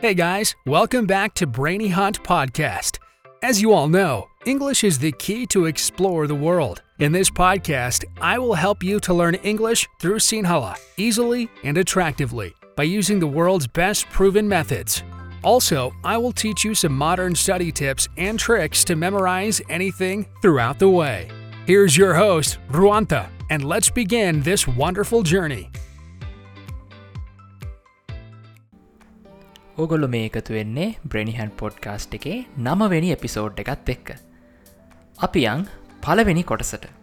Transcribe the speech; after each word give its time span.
Hey 0.00 0.14
guys, 0.14 0.54
welcome 0.64 1.06
back 1.06 1.34
to 1.34 1.46
Brainy 1.48 1.88
Hunt 1.88 2.22
Podcast. 2.22 2.98
As 3.42 3.60
you 3.60 3.72
all 3.72 3.88
know, 3.88 4.28
English 4.46 4.84
is 4.84 4.96
the 4.96 5.10
key 5.10 5.44
to 5.46 5.64
explore 5.64 6.28
the 6.28 6.36
world. 6.36 6.82
In 7.00 7.10
this 7.10 7.28
podcast, 7.28 8.04
I 8.20 8.38
will 8.38 8.54
help 8.54 8.80
you 8.84 9.00
to 9.00 9.12
learn 9.12 9.34
English 9.34 9.88
through 9.98 10.20
Sinhala 10.20 10.76
easily 10.98 11.50
and 11.64 11.76
attractively 11.76 12.54
by 12.76 12.84
using 12.84 13.18
the 13.18 13.26
world's 13.26 13.66
best 13.66 14.08
proven 14.10 14.48
methods. 14.48 15.02
Also, 15.42 15.92
I 16.04 16.16
will 16.16 16.30
teach 16.30 16.64
you 16.64 16.76
some 16.76 16.96
modern 16.96 17.34
study 17.34 17.72
tips 17.72 18.08
and 18.16 18.38
tricks 18.38 18.84
to 18.84 18.94
memorize 18.94 19.60
anything 19.68 20.28
throughout 20.42 20.78
the 20.78 20.88
way. 20.88 21.28
Here's 21.66 21.96
your 21.96 22.14
host, 22.14 22.58
Ruanta, 22.68 23.28
and 23.50 23.64
let's 23.64 23.90
begin 23.90 24.42
this 24.42 24.68
wonderful 24.68 25.24
journey. 25.24 25.72
ඕගොල්ලො 29.78 30.06
මේ 30.12 30.26
එකතු 30.28 30.54
වෙන්නේ 30.54 30.86
බ්‍රනිහන් 31.10 31.50
podcast 31.58 32.14
එකේ 32.18 32.38
නමවෙනි 32.66 33.12
episode 33.16 33.60
එකත් 33.62 33.92
එක්ක. 33.94 34.08
අපි 35.18 35.42
යං 35.52 35.62
පලවෙනි 36.02 36.42
කොටසට. 36.42 36.97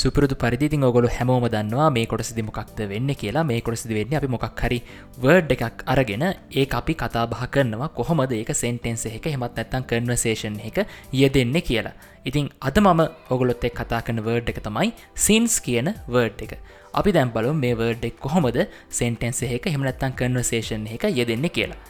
සුපුරදු 0.00 0.34
පරිදිතින් 0.42 0.84
ඔගොලු 0.88 1.08
හැමෝම 1.14 1.44
දන්නවා 1.54 1.88
මේ 1.96 2.04
කොටසිදි 2.10 2.42
මොකක්ද 2.46 2.78
වෙන්න 2.92 3.10
කියලා 3.20 3.42
මේ 3.50 3.58
කොටසිදි 3.66 3.94
වෙන්න 3.98 4.14
අපි 4.18 4.28
මොකක් 4.34 4.60
හරි 4.62 4.78
වර්ඩ් 5.24 5.52
එකක් 5.56 5.82
අරගෙන 5.94 6.24
ඒ 6.60 6.64
අපි 6.78 6.94
කතා 7.02 7.24
බහ 7.32 7.42
කරනවා 7.54 7.88
කොහොමද 7.98 8.32
ඒක 8.38 8.52
සෙන්ටෙන්ස 8.62 9.04
එක 9.10 9.28
හෙමත් 9.34 9.58
නැත්තන් 9.58 9.84
කන්වසේෂන් 9.90 10.56
එක 10.68 10.78
යෙදෙන්න 11.20 11.56
කියලා. 11.68 11.94
ඉතින් 12.28 12.48
අද 12.68 12.78
මම 12.84 13.02
ඔගොලොත් 13.30 13.64
එක් 13.68 13.76
කතා 13.80 14.00
කරන 14.06 14.24
වර්ඩ් 14.26 14.52
එක 14.52 14.60
තමයි 14.66 14.88
සින්ස් 15.26 15.60
කියන 15.66 15.88
වර්ඩ් 16.14 16.40
එක. 16.46 16.52
අපි 16.94 17.16
දැම් 17.16 17.32
බලු 17.36 17.52
මේ 17.62 17.74
වර්ඩ් 17.74 18.10
එක් 18.10 18.20
කොහොමද 18.24 18.58
සෙන්ටෙන්ස 19.00 19.42
එක 19.48 19.72
හෙමනත්තන් 19.74 20.16
කන්වසේෂන් 20.20 20.88
එක 20.96 21.04
යෙදෙන්න 21.20 21.48
කියලා. 21.50 21.80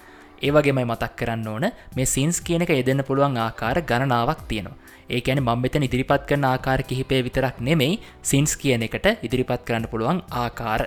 ඒවගේමයි 0.42 0.84
මතක් 0.84 1.12
කරන්න 1.18 1.48
ඕන 1.48 1.66
මේ 1.96 2.12
සින්ස් 2.14 2.40
කියන 2.40 2.64
එක 2.64 2.72
යෙදන්න 2.72 3.06
පුළුවන් 3.08 3.38
ආකාර 3.38 3.78
ගණනාවක් 3.82 4.42
තියෙනවා. 4.50 4.89
ඒ 5.10 5.20
ඇන 5.26 5.42
මම් 5.42 5.58
මෙතන 5.62 5.86
ඉදිරිපත් 5.88 6.24
කරන 6.28 6.46
ආකාර 6.46 6.80
කිහිපේ 6.88 7.20
විතරක් 7.26 7.56
නෙමෙයි 7.60 8.00
සින්ස් 8.22 8.54
කියන 8.62 8.86
එකට 8.88 9.06
ඉදිරිපත් 9.26 9.62
කරන්න 9.66 9.90
පුළුවන් 9.92 10.24
ආකාර. 10.42 10.82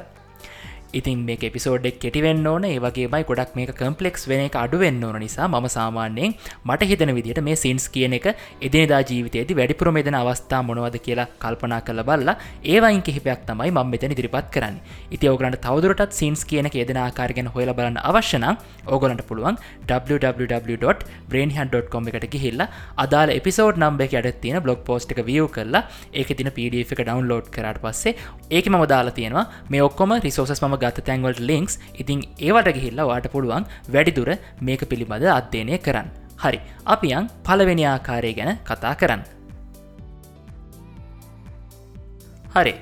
ඉතින් 0.93 1.25
මේ 1.27 1.37
එපිසෝඩ්ක් 1.41 1.99
කෙටිවෙන්න 1.99 2.45
ඕන. 2.45 2.65
ඒවගේමයි 2.65 3.23
ගොඩක් 3.29 3.55
මේක 3.57 3.71
කම්පලෙක්ස් 3.79 4.27
වෙන 4.29 4.41
එක 4.45 4.55
අඩුවෙන්න 4.55 5.03
ඕන 5.03 5.19
නිසා 5.23 5.47
ම 5.47 5.67
සාමාන්‍යයෙන් 5.75 6.35
මට 6.65 6.81
හිතන 6.91 7.11
විදිට 7.17 7.41
මේ 7.47 7.55
සින්ස් 7.55 7.89
කියන 7.89 8.13
එක 8.19 8.25
එදිනදා 8.61 9.01
ජීවිතයේති 9.03 9.53
වැඩිපුර 9.59 9.91
මෙදන 9.91 10.13
අවස්ථා 10.13 10.63
මොනවද 10.63 10.97
කියලා 11.05 11.27
කල්පනා 11.43 11.81
කළ 11.87 12.01
බල්ලා 12.09 12.35
ඒවයින් 12.65 13.01
කිහිපයක් 13.01 13.41
තමයි 13.49 13.71
මම 13.71 13.87
මෙතන 13.93 14.11
ඉදිරිපත් 14.15 14.47
කරන්න. 14.55 14.75
ඉති 15.11 15.27
ඕගලන්ට 15.27 15.61
තවදුරටත් 15.65 16.13
සින්ස් 16.13 16.45
කියන 16.45 16.67
යෙදෙන 16.73 16.97
ආකාරගෙන 16.97 17.47
හොල 17.47 17.73
බලන්න 17.73 17.97
අවශ්‍යන 18.03 18.45
ඕගලන්ට 18.87 19.27
පුළුවන් 19.29 19.57
www.brainhan.com 19.89 22.07
එකට 22.11 22.27
ගිහිල්ලා 22.33 22.69
අදාල 22.97 23.29
එපිසෝඩ් 23.37 23.77
නම්බ 23.81 24.01
එක 24.07 24.13
අඩ 24.19 24.29
තියෙන 24.43 24.63
බ්ලොග් 24.65 24.79
පෝස්ට් 24.87 25.11
එක 25.13 25.19
වියෝ 25.29 25.47
කරලා 25.55 25.83
ඒක 26.13 26.29
තින 26.37 26.49
පඩ 26.57 26.75
එක 26.85 26.91
ඩවන්ලෝඩ් 26.99 27.47
කරට 27.55 27.79
පස්සේ 27.83 28.13
ඒක 28.51 28.65
ම 28.69 28.75
දාලා 28.85 29.13
තියෙනවා 29.13 29.45
මේ 29.69 29.81
ඔක්කොම 29.81 30.13
රිසෝසස් 30.25 30.61
ම 30.61 30.75
ගත 30.83 31.05
තැන්වලට 31.09 31.41
ලිංක්ස් 31.49 31.75
ඉතින් 32.01 32.23
ඒවට 32.47 32.69
ගිහිල්ලා 32.77 33.09
වාට 33.11 33.27
පුළුවන් 33.33 33.67
වැඩිදුර 33.95 34.31
මේක 34.67 34.83
පිළිබඳ 34.91 35.27
අධ්‍යයනය 35.37 35.77
කරන්න. 35.85 36.09
හරි 36.43 36.59
අපියන් 36.95 37.29
පලවෙනි 37.47 37.85
ආකාරය 37.93 38.33
ගැන 38.39 38.51
කතා 38.69 38.95
කරන්න. 39.01 39.21
හරි 42.55 42.73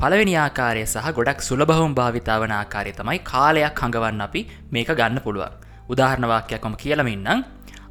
පලවෙනි 0.00 0.34
ආකාරය 0.44 0.84
සහ 0.86 1.12
ගොඩක් 1.18 1.44
සුලබහුම් 1.48 1.92
භාවිතාවන 1.98 2.56
ආකාරය 2.60 2.92
තමයි 3.00 3.20
කාලයක් 3.32 3.82
හඟවන්න 3.82 4.24
අපි 4.28 4.42
මේක 4.74 4.90
ගන්න 5.00 5.24
පුළුවන්. 5.26 5.52
උදාහරණවාක්‍යයක්කොම 5.92 6.74
කියලමින්නම් 6.82 7.44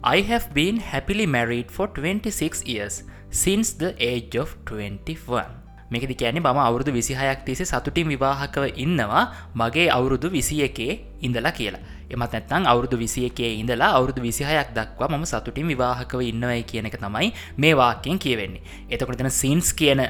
I 0.07 0.21
have 0.21 0.53
been 0.53 0.77
happily 0.77 1.25
married 1.25 1.71
for 1.71 1.87
26 1.87 2.63
years 2.67 3.03
since 3.31 3.73
the 3.73 3.95
age 3.99 4.35
of 4.35 4.55
21. 4.65 5.64
මේකදි 5.91 6.15
කියන්නේ 6.15 6.41
බම 6.41 6.59
අවුරුදු 6.59 6.91
විසිහයක් 6.91 7.45
තිසේ 7.45 7.65
සතුටින් 7.65 8.07
විවාහකව 8.07 8.63
ඉන්නවා. 8.75 9.23
මගේ 9.55 9.89
අවුරුදු 9.89 10.31
විසි 10.31 10.63
එකේ 10.63 10.93
ඉඳලා 11.21 11.51
කියලා. 11.51 11.81
එමත් 12.09 12.31
නැත්තං 12.33 12.65
අවුරුදු 12.65 12.97
විසි 12.97 13.25
එකේ 13.25 13.51
ඉඳලා 13.61 13.91
අවුරුදු 13.97 14.21
විසිහයක් 14.21 14.73
දක්වා 14.77 15.09
මම 15.09 15.25
සතුටින් 15.25 15.67
විවාහකව 15.67 16.21
ඉන්නවයි 16.21 16.63
කියන 16.63 16.85
එක 16.85 16.97
තමයි 16.97 17.33
මේ 17.57 17.73
වාක්‍යයෙන් 17.77 18.19
කියවෙන්නේ. 18.19 18.63
එතකොට 18.89 19.19
දෙන 19.19 19.29
සින්ස් 19.31 19.73
කියන 19.73 20.01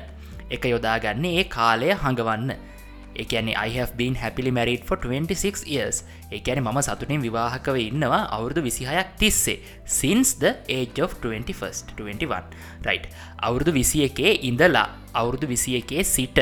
එක 0.49 0.63
යොදාගන්නේ 0.65 1.35
ඒ 1.39 1.43
කාලය 1.45 1.91
හඟවන්න. 1.93 2.74
එකන 3.15 3.49
I 3.49 3.69
have 3.77 3.91
been 4.01 4.15
happily 4.15 4.51
married 4.51 4.81
for 4.87 4.97
26 4.97 5.63
years. 5.73 5.97
එකන 6.31 6.59
මම 6.63 6.79
සතුටින් 6.87 7.21
විවාහකව 7.25 7.75
ඉන්නවා 7.89 8.21
අවුරුදු 8.37 8.61
විසිහයක් 8.67 9.07
තිස්සේ. 9.21 9.57
Since 9.99 10.29
the 10.43 10.51
age 10.77 10.99
of 11.05 11.15
21st 11.23 11.95
21 11.97 12.43
right. 12.87 13.05
අවුරුදු 13.39 13.71
විසි 13.71 14.03
එකේ 14.07 14.33
ඉඳලා 14.49 14.85
අවුරුදු 15.21 15.47
විසි 15.53 15.71
එකේ 15.81 16.03
සිට 16.15 16.39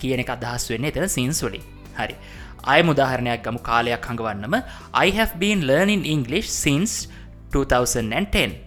කියන 0.00 0.22
එක 0.24 0.34
අදහස් 0.36 0.66
වෙන්න 0.72 0.88
එතන 0.90 1.06
සින්ස්වලින් 1.16 1.64
හරි. 2.00 2.16
අය 2.64 2.80
මුදාහරණයක් 2.82 3.40
ගමු 3.46 3.60
කාලයක් 3.70 4.04
හඟවන්නම. 4.10 4.54
I 5.06 5.08
have 5.18 5.34
been 5.38 5.66
learning 5.66 6.04
English 6.16 6.48
since 6.64 6.92
2010 7.52 8.64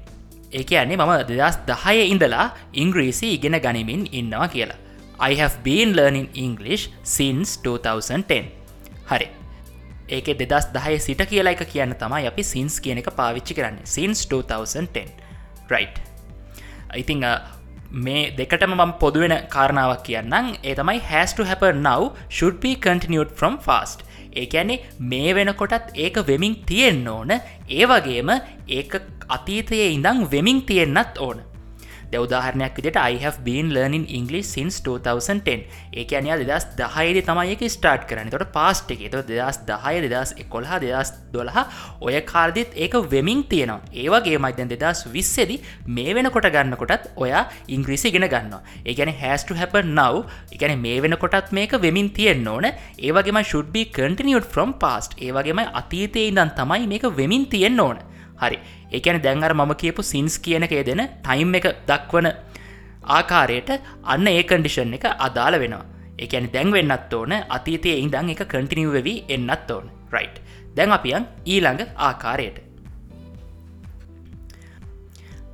ඒක 0.51 0.69
යන්නේ 0.71 0.95
මම 0.95 1.13
දෙදස් 1.29 1.57
දහය 1.69 1.97
ඉඳලා 2.13 2.45
ඉංග්‍රීසි 2.83 3.27
ඉගෙන 3.37 3.57
ගනිමින් 3.65 4.03
ඉන්නවා 4.19 4.47
කියලා. 4.47 4.77
I 5.19 5.33
have 5.33 5.63
been 5.63 5.95
learning 5.95 6.29
English 6.35 6.89
since 7.03 7.57
2010 7.65 8.51
හරි. 9.09 9.27
ඒක 10.09 10.27
දෙදස් 10.41 10.67
දහය 10.75 10.97
සිට 11.05 11.21
කියලා 11.31 11.53
එක 11.57 11.63
කියන්න 11.73 11.93
තමයි 12.03 12.27
අපි 12.31 12.43
සින්ස් 12.53 12.75
කියන 12.79 13.01
එක 13.01 13.09
පාවිච්චි 13.19 13.57
කරන්න. 13.57 13.79
Since 13.83 14.21
2010 14.33 15.09
right. 15.73 15.97
ඉතිං 17.01 17.25
uh, 17.25 17.39
මේ 17.91 18.29
දෙකටම 18.37 18.75
මම 18.77 18.93
පොදුවෙන 19.01 19.35
කාරණාවක් 19.55 20.05
කියන්නම්. 20.07 20.53
ඒ 20.63 20.75
තමයි 20.79 20.99
has 21.09 21.33
to 21.33 21.43
happen 21.43 21.81
now 21.81 22.13
should 22.29 22.61
be 22.65 22.75
continued 22.87 23.31
from 23.31 23.57
fast. 23.57 24.05
ඒඇනේ 24.35 24.79
මේ 25.11 25.35
වෙනකොටත් 25.35 25.93
ඒක 26.05 26.21
වෙමින් 26.29 26.55
තියෙන්න 26.69 27.07
ඕන. 27.07 27.31
ඒවගේම 27.79 28.29
ඒක 28.77 29.01
අතීතයේ 29.27 29.89
ඉඳං 29.97 30.27
වෙමින් 30.31 30.61
තියෙන්න්නත් 30.61 31.17
ඕන. 31.27 31.41
දවදාහරනයක් 32.11 32.77
විදිට 32.77 32.97
I 32.97 33.17
have 33.23 33.43
been 33.43 33.73
learning 33.73 34.05
English 34.09 34.47
since 34.55 34.75
2010 34.81 35.65
ඒක 35.93 36.11
අනයා 36.19 36.37
දෙදස් 36.41 36.67
දහයිද 36.79 37.19
තමයික 37.29 37.63
ස්ටාර්ට් 37.75 38.07
කරන 38.09 38.31
තොට 38.33 38.51
පාස්ට් 38.57 38.91
එක. 38.95 39.03
ත 39.11 39.23
දෙදස් 39.31 39.59
දහය 39.69 39.95
දෙදස් 40.05 40.33
එකොල්හා 40.43 40.79
දෙදස් 40.83 41.11
දොළහ 41.33 41.59
ඔය 42.01 42.15
කාර්දිත් 42.31 42.71
ඒක 42.75 42.95
වෙමින් 43.13 43.43
තියෙනවා. 43.43 43.81
ඒවගේ 43.93 44.37
මයිදැන් 44.37 44.71
දෙදස් 44.73 45.05
විස්සෙදි 45.15 45.59
මේ 45.87 46.15
වෙනකොට 46.17 46.49
ගන්නකොටත් 46.55 47.11
ඔයා 47.17 47.43
ඉංග්‍රීසි 47.67 48.11
ගෙන 48.15 48.27
ගන්න 48.33 48.55
ඒගැන 48.85 49.13
හැස්ට 49.21 49.55
හැප 49.61 49.77
නව් 49.83 50.25
එකන 50.55 50.75
මේ 50.85 51.01
වෙනකොටත් 51.03 51.51
මේක 51.51 51.73
වෙමින් 51.85 52.09
තියෙන් 52.09 52.47
ඕන. 52.47 52.67
ඒවගේම 52.99 53.41
ශුඩ්බි 53.43 53.87
කටිනියුට 53.97 54.51
ෆ්‍රම් 54.53 54.77
පාස්ට් 54.83 55.17
ඒවගේම 55.19 55.63
අතීතයේ 55.81 56.29
ඉදන් 56.31 56.53
තමයි 56.59 56.87
මේක 56.93 57.09
වෙමින් 57.17 57.45
තියෙන්න්න 57.53 57.83
ඕන. 57.87 57.99
හරි. 58.41 58.57
ඒකැන 58.95 59.21
දැන්अර 59.25 59.53
මම 59.53 59.73
කියපු 59.81 60.01
සින්ස් 60.11 60.35
කියන 60.45 60.65
එක 60.67 60.73
දෙන 60.89 61.01
ටයිම් 61.25 61.55
එක 61.59 61.67
දක්වන 61.89 62.27
ආකාරයට 63.17 63.69
අන්න 64.13 64.27
ඒ 64.27 64.43
කන්ඩිෂන් 64.43 64.93
එක 64.97 65.05
අදාළ 65.27 65.57
වෙනවා. 65.63 65.85
ඒැන 66.19 66.47
දැන් 66.53 66.71
වෙන්නත් 66.75 67.13
ඕන 67.13 67.33
අතීතය 67.57 67.91
ඉදං 68.05 68.31
එක 68.33 68.43
කටිනිව 68.53 68.93
වෙවී 68.97 69.23
එන්නත් 69.35 69.71
ඕන. 69.75 69.85
රයි් 70.15 70.29
දැන් 70.77 70.95
අපියන් 70.97 71.27
ඊළඟ 71.45 71.83
ආකාරයට. 72.07 72.57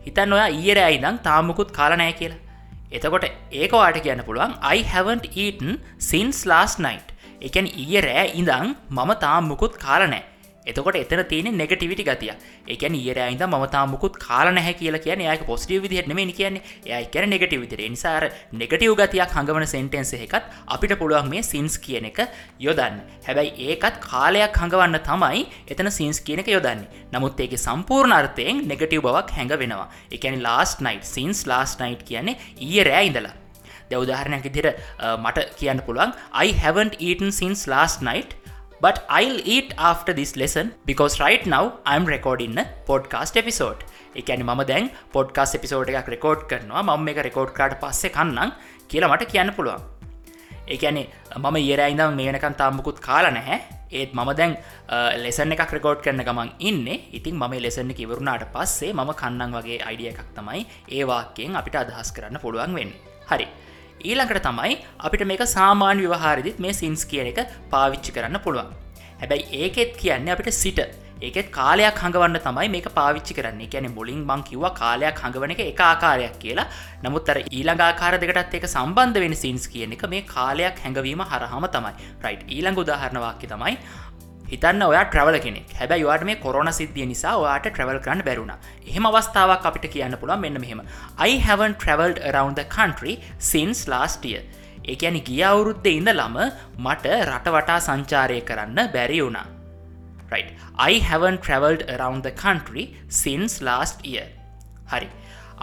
හිතන් 0.06 0.36
ඔයා 0.38 0.50
ඊර 0.62 0.80
අයිදං 0.90 1.18
තාමකුත් 1.28 1.72
කාලනෑ 1.80 2.14
කියලා. 2.20 2.42
එතකොට 2.96 3.26
ඒක 3.62 3.74
වාට 3.74 4.04
කියන්න 4.06 4.26
පුළුවන් 4.28 4.54
I 4.76 4.86
haven't 4.94 5.26
eaten 5.44 5.72
since 6.10 6.40
last 6.54 6.80
night. 6.88 7.08
එකැන් 7.48 7.68
ඊය 7.82 8.02
රෑ 8.06 8.28
ඉඳං 8.40 8.70
මම 8.90 9.12
තාම්මුකුත් 9.24 9.74
කාලනෑ 9.86 10.24
එතකොට 10.66 10.96
එතන 10.96 11.22
තියෙන 11.32 11.58
නෙගටිවිටි 11.62 12.04
ගතිය 12.08 12.32
එකන 12.74 12.96
ඒරයිද 13.00 13.44
මතා 13.54 13.84
මුකුත් 13.94 14.16
කාල 14.26 14.48
නැහැ 14.58 14.74
කියලා 14.80 15.04
කියන 15.06 15.24
යක 15.26 15.44
පොස්ටිය 15.50 15.80
විදිහට 15.84 16.08
නෙමේ 16.12 16.32
කියන්නේ. 16.40 16.64
යයි 16.86 17.06
කර 17.14 17.26
නෙගටව 17.28 17.60
විදිර 17.64 17.82
නිසාර 17.96 18.24
නෙගටව් 18.62 18.96
ගතියක් 19.02 19.36
හඟවන 19.36 19.68
සෙන්ටෙන්ස 19.74 20.14
එකත් 20.20 20.48
අපිට 20.76 20.96
පුළුවන් 21.02 21.30
මේ 21.34 21.44
සින්ස් 21.52 21.78
කියන 21.86 22.08
එක 22.12 22.20
යොදන්න. 22.60 23.04
හැබැයි 23.28 23.70
ඒකත් 23.70 24.00
කාලයක් 24.10 24.58
හඟවන්න 24.62 25.00
තමයි 25.10 25.46
එතන 25.68 25.92
සින්ස් 26.00 26.20
කියන 26.22 26.44
එක 26.44 26.52
යොදන්නේ. 26.56 26.88
නමුත් 27.14 27.40
ඒක 27.40 27.60
සම්පූර්ණ 27.60 28.18
අර්ථයෙන් 28.20 28.64
නෙගටව් 28.72 29.04
බවක් 29.04 29.38
හැඟ 29.38 29.56
වෙනවා 29.64 29.88
එකැනි 30.16 30.44
last 30.48 30.80
night 30.80 31.08
since 31.16 31.46
last 31.52 31.80
night 31.82 32.08
කියන්නේ 32.10 32.40
ඊය 32.60 32.84
රෑ 32.88 33.08
ඉඳලා. 33.10 33.36
දවදාහරණයක් 33.92 34.46
ඉදිර 34.50 34.68
මට 35.24 35.44
කියන්න 35.60 35.84
පුළුවන් 35.88 36.16
I 36.46 36.56
haven't 36.64 36.96
eaten 37.10 37.32
since 37.32 37.68
last 37.68 38.02
night. 38.02 38.32
But 38.84 38.98
I'll 39.18 39.40
eat 39.56 39.70
after 39.90 40.14
this 40.20 40.32
lesson 40.42 40.68
because 40.90 41.14
right 41.26 41.44
now 41.56 41.64
I'm 41.92 42.06
recording 42.14 42.58
a 42.62 42.66
podcast 42.90 43.36
episode. 43.42 43.82
E 44.16 44.22
එකැනි 44.22 44.46
ම 44.48 44.62
දැන් 44.72 44.90
පොඩ්කාස් 45.16 45.54
එපිසෝඩ් 45.58 45.92
එකක් 45.92 46.10
රෙකෝඩ් 46.16 46.42
කරනවා. 46.52 46.84
මම 46.88 47.08
එක 47.14 47.20
රෙකෝඩ් 47.28 47.52
කාට 47.60 47.76
පස්සේ 47.84 48.12
කන්නම් 48.18 48.52
කියලා 48.92 49.12
මට 49.14 49.30
කියන්න 49.34 49.52
පුළුවන්. 49.58 49.86
ඒඇනේ 50.76 51.06
මම 51.44 51.58
ඒරයිදම් 51.62 52.20
මේනකන් 52.20 52.58
තාම්මකුත් 52.62 53.00
කාල 53.08 53.28
නැහැ. 53.38 53.60
ඒත් 54.00 54.12
මම 54.18 54.30
දැන් 54.40 54.54
ලෙසන 55.26 55.56
එකක් 55.56 55.74
රෙකෝඩ් 55.78 56.04
කරන 56.06 56.24
ගමන් 56.30 56.52
ඉන්න. 56.70 56.86
ඉතින් 57.20 57.36
මම 57.42 57.56
ලෙසන්න 57.68 57.94
කිවරුණාට 58.00 58.46
පස්සේ 58.56 58.94
මම 59.00 59.12
කන්නන් 59.22 59.60
වගේ 59.60 59.80
අයිඩිය 59.90 60.12
එකක් 60.14 60.24
තමයි 60.40 60.62
ඒවාකෙන් 61.00 61.60
අපිට 61.62 61.80
අදහස් 61.84 62.12
කරන්න 62.18 62.44
පුළුවන් 62.46 62.76
වෙන්න. 62.80 62.94
හරි. 63.32 63.48
ඊළඟට 64.02 64.44
තමයි 64.48 64.74
අපිට 65.00 65.24
මේක 65.32 65.44
සාමාන්‍ය 65.56 66.04
විවහාරදිත් 66.06 66.60
මේ 66.66 66.74
සින්ස් 66.82 67.06
කියන 67.06 67.32
එක 67.32 67.40
පාවිච්චි 67.74 68.16
කරන්න 68.16 68.44
පුළුවන්. 68.46 68.74
හැබැයි 69.22 69.64
ඒකෙත් 69.64 69.98
කියන්න 70.02 70.30
අපිට 70.36 70.54
සිට. 70.54 70.82
ඒකෙත් 71.22 71.50
කාලයක් 71.58 72.00
හඟවන්න 72.04 72.40
තමයි 72.46 72.70
මේක 72.76 72.88
පාවිච්චි 72.98 73.34
කරන්නේ. 73.38 73.70
ගැන 73.74 73.88
මුලින් 73.98 74.22
බං 74.30 74.44
කිව්ව 74.50 74.66
කාලයක් 74.82 75.22
හඟවන 75.24 75.54
එක 75.56 75.62
එක 75.66 75.84
ආකාරයක් 75.90 76.36
කියලා. 76.44 76.68
නමුත්තර 77.04 77.40
ඊළඟාකාර 77.44 78.18
දෙකටත් 78.24 78.58
එක 78.60 78.68
සම්බන්ධ 78.68 79.20
වෙන 79.24 79.36
සින්ස් 79.44 79.68
කියන 79.74 79.96
එක 79.96 80.04
මේ 80.14 80.24
කාලයක් 80.36 80.82
හැඟවීම 80.84 81.24
හරහම 81.32 81.68
තමයි. 81.76 81.94
රයිට් 82.26 82.44
ඊළඟ 82.56 82.82
උදාහරණවාක්‍ය 82.84 83.52
තමයි 83.54 83.78
හිතන්න 84.52 84.84
ඔයා 84.90 85.04
ට්‍රවල 85.06 85.38
කෙනෙක් 85.46 85.78
හැබැ 85.80 86.02
වාට 86.10 86.26
මේ 86.30 86.42
කොරන 86.46 86.74
සිද්ධිය 86.80 87.08
නිසා 87.12 87.36
ඔයාට 87.44 87.70
ට්‍රවල් 87.70 88.02
කරන්න 88.08 88.26
බැරුණ 88.28 88.54
එහෙම 88.90 89.08
අවස්ථාවක් 89.12 89.70
අපිට 89.70 89.88
කියන්න 89.96 90.20
පුළන් 90.24 90.44
මෙන්න 90.46 90.62
මෙහෙම 90.66 90.84
I 91.30 91.32
haven't 91.48 91.80
traveled 91.86 92.20
around 92.32 92.62
the 92.62 92.68
country 92.80 93.16
since 93.52 93.88
last 93.96 94.30
year 94.32 94.44
එකැනි 94.92 95.22
ගිය 95.28 95.42
අවුරුද්ධ 95.50 95.90
ඉඳ 95.90 96.10
ළම 96.12 96.38
මට 96.86 97.06
රටවටා 97.30 97.80
සංචාරය 97.88 98.40
කරන්න 98.42 98.80
බැරි 98.96 99.20
වුණා. 99.22 99.46
Right. 100.34 100.50
I 100.90 100.94
haven't 101.10 101.42
traveled 101.42 101.84
around 101.96 102.24
the 102.24 102.34
country 102.46 102.84
since 103.22 103.62
last 103.62 104.00
year. 104.06 104.28
හරි. 104.92 105.08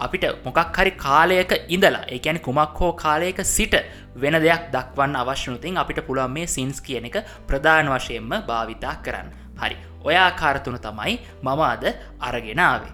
අපිට 0.01 0.23
මොකක් 0.45 0.77
හරි 0.77 0.91
කාලයක 0.97 1.51
ඉඳලා 1.69 2.05
එකැන 2.07 2.39
කුමක් 2.39 2.79
හෝ 2.79 2.93
කාලයක 2.93 3.39
සිට 3.45 3.75
වෙන 4.15 4.35
දෙයක් 4.45 4.63
දක්වන්න 4.73 5.15
අවශ්‍යනුතින් 5.15 5.77
අපිට 5.77 6.01
පුළුවන් 6.07 6.33
මේ 6.37 6.47
සින්ස් 6.47 6.81
කියන 6.81 7.05
එක 7.05 7.17
ප්‍රධාන 7.47 7.91
වශයෙන්ම 7.93 8.31
භාවිතා 8.47 8.95
කරන්න. 9.05 9.29
හරි. 9.61 9.77
ඔයා 10.03 10.31
කාරතුන 10.31 10.79
තමයි 10.79 11.19
මම 11.43 11.61
අද 11.63 11.83
අරගෙනාවේ. 12.19 12.93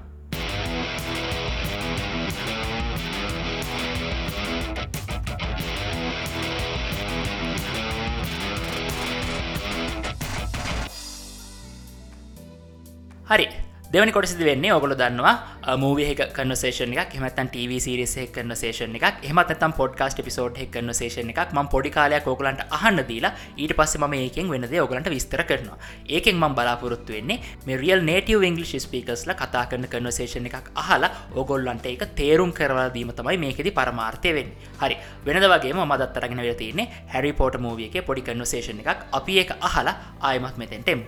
හරි 13.27 13.47
දෙවනි 13.89 14.11
කොටසිද 14.11 14.41
වෙන්නේ 14.43 14.71
ඔගොල 14.75 14.93
දන්නවා 14.99 15.75
මූවහක 15.81 16.21
කන්නසේෂන 16.35 16.93
එකක් 16.93 17.13
එමතන් 17.17 17.49
TV 17.53 17.77
සිරිසේ 17.79 18.25
කන්නසේෂන 18.35 18.95
එකක් 18.97 19.21
එමතම් 19.23 19.73
පොඩ්කාස්ට 19.77 20.19
පිසෝඩ් 20.25 20.57
එක් 20.59 20.71
කන්නසේෂන 20.73 21.29
එකක්. 21.31 21.53
ම 21.53 21.69
පොඩි 21.71 21.89
කාලයක් 21.89 22.27
ඕගලන්ට 22.27 22.65
අහන්න 22.69 22.99
දීලා 23.07 23.31
ඊට 23.55 23.73
පස්ස 23.77 23.95
ම 23.99 24.15
ඒකෙන් 24.15 24.49
වෙනද 24.49 24.73
ඔගලන්ට 24.77 25.07
විස්තර 25.07 25.43
කරනවා. 25.43 25.77
ඒකෙන් 26.05 26.35
ම 26.35 26.55
බලාපොරොත්තු 26.57 27.15
වෙන්නේ 27.15 27.39
මේ 27.65 27.77
රියල් 27.77 28.03
නේටව 28.03 28.43
ඉංගලි 28.43 28.65
ස්පිකස්ල 28.77 29.31
කතා 29.33 29.63
කරන 29.65 29.87
කන්නසේෂන 29.87 30.49
එකක් 30.51 30.67
අහලා 30.75 31.11
ඔගොල්ලන්ට 31.35 31.87
එක 31.87 32.03
තේරුම් 32.13 32.51
කරවා 32.51 32.89
දීම 32.89 33.13
තමයි 33.13 33.37
මේකෙදි 33.37 33.71
පරමාර්ථය 33.71 34.33
වෙන් 34.35 34.51
හරි. 34.81 34.97
වෙනද 35.25 35.47
වගේ 35.47 35.71
මදත්තරගෙන 35.75 36.43
වෙතින්නේ 36.43 36.91
හැරි 37.07 37.31
පෝට 37.33 37.55
මූවියක 37.57 37.95
පොඩි 38.03 38.21
කන්නසේෂන 38.21 38.83
එකක්. 38.83 39.07
අපි 39.13 39.39
එක 39.39 39.55
අහලා 39.61 39.95
ආයමත් 40.19 40.59
මෙතැන්ටෙම් 40.59 41.07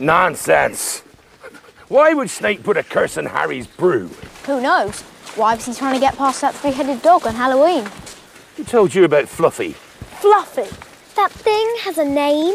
Nonsense. 0.00 1.00
Why 1.88 2.14
would 2.14 2.30
Snape 2.30 2.62
put 2.62 2.78
a 2.78 2.82
curse 2.82 3.18
on 3.18 3.26
Harry's 3.26 3.66
brew? 3.66 4.08
Who 4.46 4.62
knows? 4.62 5.02
Why 5.36 5.54
was 5.54 5.66
he 5.66 5.74
trying 5.74 5.92
to 5.92 6.00
get 6.00 6.16
past 6.16 6.40
that 6.40 6.54
three-headed 6.54 7.02
dog 7.02 7.26
on 7.26 7.34
Halloween? 7.34 7.86
Who 8.56 8.64
told 8.64 8.94
you 8.94 9.04
about 9.04 9.28
Fluffy? 9.28 9.72
Fluffy? 10.20 10.74
That 11.16 11.30
thing 11.30 11.74
has 11.80 11.98
a 11.98 12.04
name? 12.04 12.54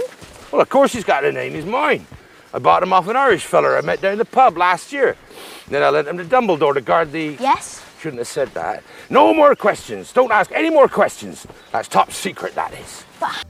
Well, 0.51 0.59
of 0.59 0.69
course 0.69 0.91
he's 0.91 1.03
got 1.03 1.23
a 1.23 1.31
name. 1.31 1.53
He's 1.53 1.65
mine. 1.65 2.07
I 2.51 2.57
bought 2.57 2.81
him 2.81 2.91
off 2.91 3.07
an 3.09 3.15
Irish 3.15 3.45
feller 3.45 3.77
I 3.77 3.81
met 3.81 4.01
down 4.01 4.17
the 4.17 4.25
pub 4.25 4.57
last 4.57 4.91
year. 4.91 5.15
Then 5.67 5.83
I 5.83 5.89
lent 5.89 6.07
him 6.07 6.17
to 6.17 6.25
Dumbledore 6.25 6.73
to 6.73 6.81
guard 6.81 7.11
the... 7.11 7.37
Yes? 7.39 7.85
Shouldn't 7.99 8.19
have 8.19 8.27
said 8.27 8.51
that. 8.55 8.83
No 9.11 9.35
more 9.35 9.55
questions. 9.55 10.11
Don't 10.11 10.31
ask 10.31 10.51
any 10.51 10.71
more 10.71 10.87
questions. 10.87 11.45
That's 11.71 11.87
top 11.87 12.11
secret, 12.11 12.55
that 12.55 12.73
is. 12.73 13.05
But... 13.19 13.45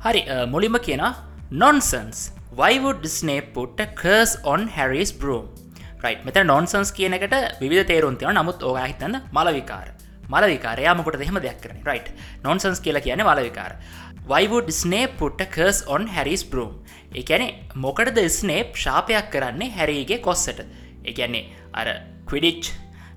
Hari, 0.00 0.28
uh, 0.28 0.46
Molly 0.46 0.68
McKenna, 0.68 1.24
nonsense. 1.50 2.32
කියන 2.52 2.60
nonsense 2.60 2.60
why would 2.60 3.04
Snape 3.04 3.54
put a 3.54 3.94
curse 3.94 4.36
on 4.44 4.68
Harry's 4.68 5.12
broom 5.12 5.46
රයි් 6.04 6.18
මෙත 6.24 6.34
nonsense 6.34 6.92
කියනකට 6.92 7.60
විධ 7.60 7.86
තේරුම් 7.86 8.16
තියව 8.16 8.28
නමුත් 8.28 8.62
ඕවා 8.62 8.86
හිතන්න 8.86 9.20
මලවිකාර. 9.32 9.88
මලවිකාරයාමකොට 10.28 11.18
දෙහෙම 11.18 11.34
දෙයක් 11.34 11.60
කරන 11.60 11.80
රයි් 11.84 12.00
නොන්සන්ස් 12.44 12.80
කියලා 12.80 13.00
කියන 13.00 13.18
මලවිකාර. 13.18 13.76
Why would 14.28 14.70
Snape 14.70 15.16
put a 15.18 15.50
curse 15.50 15.84
on 15.86 16.06
Harry's 16.06 16.44
broom 16.44 16.72
එකැනෙ 17.14 17.64
මොකටද 17.74 18.28
ස්නේප් 18.28 18.76
ශාපයක් 18.76 19.30
කරන්නේ 19.30 19.70
හැරීගේ 19.70 20.18
කොස්සට? 20.18 20.60
එකන්නේ 21.04 21.48
අර 21.72 21.86
ක්විඩිච් 22.26 22.72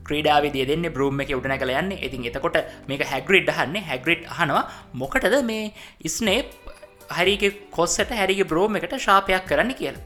ක්‍රඩාවිදිය 0.05 0.67
දෙන්න 0.67 0.93
බ්‍රූම් 0.93 1.19
එක 1.19 1.29
උඩන 1.29 1.57
කළ 1.57 1.69
යන්න. 1.71 1.91
ඉතින් 1.91 2.25
එතකොට 2.25 2.57
මේක 2.87 3.03
හැග්‍රිඩ් 3.03 3.49
හන්නේ 3.49 3.81
හැග්‍රිඩ් 3.81 4.23
හනවා 4.29 4.69
මොකටද 4.93 5.43
මේ 5.43 5.73
ස්නේප් 6.05 6.64
හරිගේ 7.09 7.53
කොස්සට 7.77 8.11
හැරිගේ 8.19 8.49
බ්‍රෝම 8.51 8.77
එකට 8.79 8.97
ශාපයක් 9.07 9.47
කරන්න 9.49 9.73
කියලා. 9.79 10.03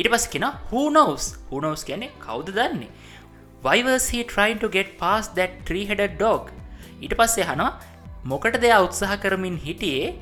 ඉට 0.00 0.08
පස් 0.12 0.26
කෙන 0.32 0.46
හනෝස් 0.72 1.24
හනෝස් 1.50 1.82
කියන 1.88 2.04
කවුද 2.26 2.50
දන්නේ. 2.58 2.90
වයිවර්හි 3.64 4.20
trying 4.32 4.58
to 4.58 4.68
get 4.68 4.98
pass 4.98 5.28
that 5.38 5.52
tree-headed 5.68 6.12
dog 6.24 6.52
ඊට 7.04 7.14
පස්සේ 7.20 7.48
හනවා 7.48 7.70
මොකට 8.32 8.56
දෙයා 8.64 8.80
උත්සාහ 8.86 9.16
කරමින් 9.24 9.56
හිටියේ 9.64 10.14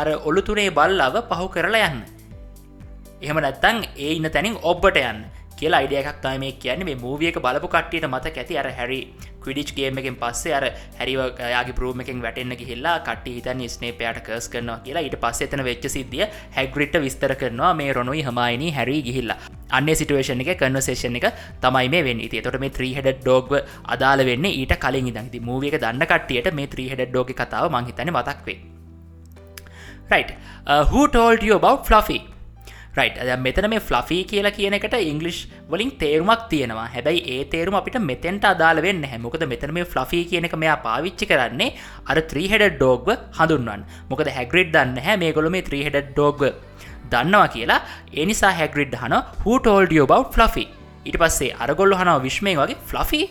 අර 0.00 0.08
ඔළුතුනේ 0.28 0.70
බල්ලව 0.78 1.16
පහු 1.30 1.46
කරලා 1.56 1.88
යන්න. 1.90 2.02
එහෙම 3.24 3.38
නැත්තං 3.44 3.78
ඒ 4.04 4.12
ඉන්න 4.18 4.30
තැනින් 4.36 4.56
ඔබ්බට 4.70 5.00
යන්න 5.02 5.20
කියලා 5.60 5.80
අයිඩියයක් 5.82 6.08
තම 6.22 6.40
මේ 6.40 6.52
කියන්නේ. 6.62 6.88
මේ 6.88 6.98
මූවියක 7.04 7.38
බලපු 7.44 7.68
කට්ටියට 7.74 8.06
මත 8.08 8.32
ඇති 8.32 8.58
අර 8.58 8.68
හැරි 8.78 8.98
ක්විඩිච් 9.44 9.70
ගේම 9.76 9.98
එකෙන් 9.98 10.16
පස්සේ 10.22 10.54
අර 10.58 10.64
හැරිවයාගේ 10.98 11.76
ප්‍රූම 11.78 12.02
එකෙන් 12.04 12.22
වැටෙන්න්න 12.24 12.56
ගිහිල්ලා 12.60 12.96
කට 13.08 13.34
හිතන් 13.36 13.62
ස්නේපයට 13.68 14.20
කර්ස් 14.26 14.48
කරනවා 14.48 14.78
කියලා. 14.84 15.04
ඊට 15.06 15.16
පස්සේ 15.24 15.48
එතන 15.48 15.64
වෙච්ච 15.68 15.88
සිද්ධිය 15.96 16.26
හැග්‍රිට 16.56 16.98
විස්තර 17.06 17.34
කරනවා 17.42 17.72
මේ 17.74 17.92
රොනුයි 17.92 18.26
හමයිනි 18.28 18.70
හැරි 18.78 18.98
ගිහිල්ලා. 19.08 19.38
අන්න 19.70 19.94
සිටුවේෂන් 20.02 20.44
එක 20.44 20.54
කන්නසේෂන් 20.60 21.18
එක 21.20 21.26
තමයි 21.64 21.88
මේ 21.88 22.04
වෙන්න. 22.08 22.22
ති 22.28 22.44
තොට 22.46 22.60
මේ 22.60 22.76
ත්‍රීහෙඩ 22.78 23.10
ඩෝග් 23.20 23.56
අදාල 23.96 24.26
වෙන්න 24.30 24.52
ඊට 24.52 24.78
කලින් 24.86 25.10
ඉදන්ති 25.12 25.44
මූවියක 25.50 25.80
දන්න 25.80 26.06
කට්ටියට 26.12 26.54
මේ 26.60 26.70
ත්‍රීහෙඩ 26.76 27.10
ඩෝග 27.10 27.34
කතාව 27.42 27.72
මංහිතන 27.74 28.14
මතක් 28.14 28.46
වේ 28.46 28.60
Right. 30.10 30.36
Uh, 30.66 30.84
who 30.84 31.08
told 31.08 31.42
you 31.42 31.56
about 31.56 31.86
Fluffy? 31.86 32.33
Right 32.98 33.16
අද 33.22 33.30
මෙතන 33.44 33.66
මේ 33.72 33.80
ෆ්ලෆී 33.88 34.22
කියලා 34.30 34.54
කියනකට 34.56 34.94
ඉංගලිෂ් 35.10 35.38
වලින් 35.70 35.90
තේරුමක් 36.02 36.42
තියෙනවා. 36.52 36.86
හැබැයි 36.94 37.22
ඒ 37.34 37.40
තේරුම 37.52 37.76
අපිට 37.78 37.96
මෙතෙන්ට 38.10 38.44
අදාල 38.50 38.78
වෙන්න 38.86 39.02
හැමොකද 39.12 39.44
මෙතන 39.52 39.72
මේ 39.76 39.86
ෆ්ලෆී 39.92 40.22
කියනක 40.30 40.54
මෙයා 40.62 40.76
පාවිච්චි 40.86 41.28
කරන්නේ 41.30 41.70
අර 42.10 42.18
ත්‍රීහෙඩ 42.32 42.64
ඩෝග්ව 42.76 43.08
හඳුන්වන් 43.38 43.82
මොකද 44.10 44.30
හැග්‍රිඩ් 44.36 44.70
දන්න 44.76 45.02
හැ 45.06 45.16
මේ 45.22 45.32
ගොල 45.38 45.48
මේ 45.56 45.66
ත්‍රීහෙඩ 45.68 45.98
ඩෝග්ව 46.10 46.42
දන්නවා 47.12 47.48
කියලා. 47.54 47.80
එනිසා 48.22 48.52
හැග්‍රිඩ් 48.60 48.94
හන 49.02 49.16
හටෝල්ඩියෝ 49.44 50.06
බව් 50.12 50.22
ෆ්ලෆි 50.36 50.64
ඉට 51.08 51.18
පස්සේ 51.22 51.52
අරගොල්ල 51.64 51.96
හනව 52.00 52.18
විශ්මය 52.28 52.54
වගේ 52.60 52.78
ෆ්ලෆී 52.90 53.26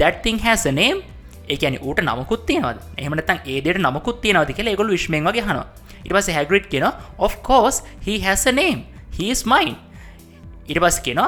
දැත්තිං 0.00 0.40
හැසනේම් 0.46 1.04
ඒකන 1.52 1.76
ඌට 1.82 2.00
නමුත් 2.08 2.42
තියනවද? 2.48 2.80
එහමනතන් 2.98 3.38
ඒදට 3.52 3.84
නමුත් 3.86 4.10
තියනවද 4.24 4.56
කියලා 4.56 4.78
ගොල් 4.80 4.96
විශ්මය 4.96 5.20
වගේ 5.28 5.46
හනවා 5.48 5.68
ඉට 6.04 6.12
පස 6.16 6.30
හැග්‍රිට් 6.38 6.66
කියෙන 6.72 6.88
of 7.18 7.36
කෝස් 7.48 7.82
හි 8.06 8.18
හැස 8.26 8.44
නේම් 8.60 8.80
හිස් 9.18 9.42
මයින් 9.52 9.76
ඉට 10.70 10.80
පස් 10.84 10.98
කියෙන 11.06 11.22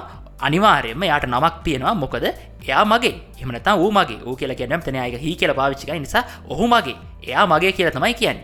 අනිවාරයම 0.47 1.03
යාට 1.11 1.27
නමක් 1.33 1.55
තියෙනවා. 1.67 1.95
මොකද 2.03 2.25
එයා 2.27 2.85
මගේ. 2.93 3.15
එමනතා 3.43 3.75
වූ 3.81 3.91
මගේ. 3.99 4.21
ඌ 4.29 4.37
කියලා 4.41 4.59
කියනම් 4.61 4.83
තන 4.87 4.99
අයක 5.05 5.19
හි 5.25 5.35
කියල 5.41 5.53
පාවිච්චික 5.61 5.93
නිසා 6.07 6.25
ඔහු 6.53 6.67
මගේ. 6.75 6.97
එයා 7.29 7.47
මගේ 7.53 7.73
කියලා 7.79 7.95
තමයි 7.97 8.15
කියන්න. 8.21 8.39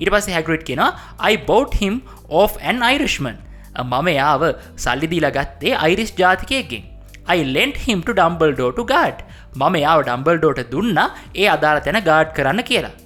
ඉට 0.00 0.10
පස්ස 0.12 0.30
හැග්‍රිට් 0.36 0.64
කියෙන 0.68 0.84
I 1.32 1.36
bought 1.50 1.74
him 1.82 2.00
of 2.40 2.56
an 2.70 2.82
Irishman. 2.94 3.36
මම 3.82 4.08
යාව 4.20 4.42
සල්ලිදීලා 4.84 5.34
ගත්තේ 5.38 5.74
අයිරිස් 5.86 6.12
ජාතිකයගෙන් 6.22 6.84
I 7.36 7.40
lent 7.56 7.76
him 7.86 8.00
to 8.08 8.12
Dumbledore 8.18 8.70
to 8.78 8.84
guard 8.94 9.22
මම 9.60 9.76
යාව 9.84 10.00
ඩම්බල්ඩෝට 10.08 10.64
දුන්න. 10.72 10.98
ඒ 11.42 11.46
අදාළ 11.56 11.84
තැන 11.86 12.00
ගාඩ් 12.10 12.34
කරන්න 12.38 12.62
කියලා. 12.72 12.96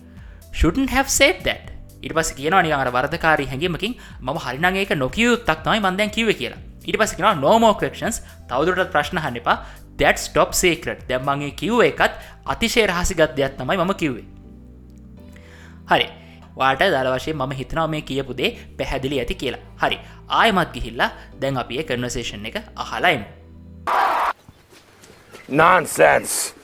Shouldn't 0.61 0.91
have 0.97 1.11
said 1.19 1.39
that. 1.49 1.72
ඉට 2.03 2.15
පස 2.17 2.33
කියනවා 2.39 2.63
නිගර 2.63 2.91
වර්ධකාරී 2.97 3.49
හැඟීමකින් 3.53 3.95
ම 4.21 4.29
හරිනගේක 4.45 4.93
නොකියයුත්තක් 5.05 5.63
තමයි 5.65 5.81
මන්දැන් 5.81 6.11
කිව 6.11 6.33
කියලා. 6.41 6.61
ඉට 6.87 6.99
පස 6.99 7.15
කියෙන 7.17 7.41
නෝමෝකක්ෂන්ස් 7.41 8.23
තවදුරට 8.49 8.91
ප්‍රශ්න 8.95 9.19
හන්නපා 9.25 9.57
දැට් 9.99 10.19
ස්ටොප් 10.19 10.55
සේකරට් 10.55 11.07
දැම්මගේ 11.09 11.53
කිව්ව 11.61 11.85
එකත් 11.91 12.19
අතිශය 12.47 12.87
රහසිගත් 12.87 13.37
දෙයක් 13.37 13.55
තමයි 13.59 13.77
මම 13.77 13.95
කිව්වේ. 13.95 14.27
හරි. 15.91 16.09
වාට 16.57 16.83
දර 16.95 17.09
වශය 17.15 17.33
මම 17.33 17.53
හිතනාව 17.61 17.91
මේ 17.91 18.03
කියපුදේ 18.03 18.51
පැහැදිලි 18.79 19.21
ඇති 19.21 19.35
කියලා. 19.35 19.63
හරි. 19.83 19.99
ආයමත් 20.29 20.73
ගිහිල්ලා 20.75 21.11
දැන් 21.41 21.57
අපිය 21.57 21.85
කර්නසේෂන් 21.85 22.47
එක 22.47 22.57
අහලයිම් 22.77 23.25
Nonsense. 25.49 26.55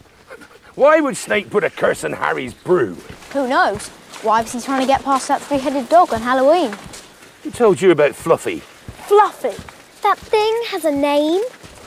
Why 0.75 1.01
would 1.01 1.17
Snape 1.17 1.51
put 1.51 1.65
a 1.65 1.71
curse 1.71 2.05
on 2.05 2.13
Harry's 2.13 2.55
brew? 2.55 2.97
Who 3.33 3.49
knows? 3.49 3.91
Why 4.22 4.42
was 4.42 4.54
he 4.54 4.62
trying 4.62 4.82
to 4.82 4.88
get 4.88 5.04
past 5.04 5.28
that 5.28 5.42
three-headed 5.42 5.90
dog 5.90 6.14
on 6.14 6.22
Halloween? 6.22 6.72
Who 7.44 7.52
told 7.52 7.82
you 7.82 7.92
about 7.92 8.16
Fluffy? 8.16 8.62
Fluffy. 9.08 9.56
That 10.02 10.18
thing 10.18 10.62
has 10.68 10.86
a 10.86 10.92
name? 10.92 11.42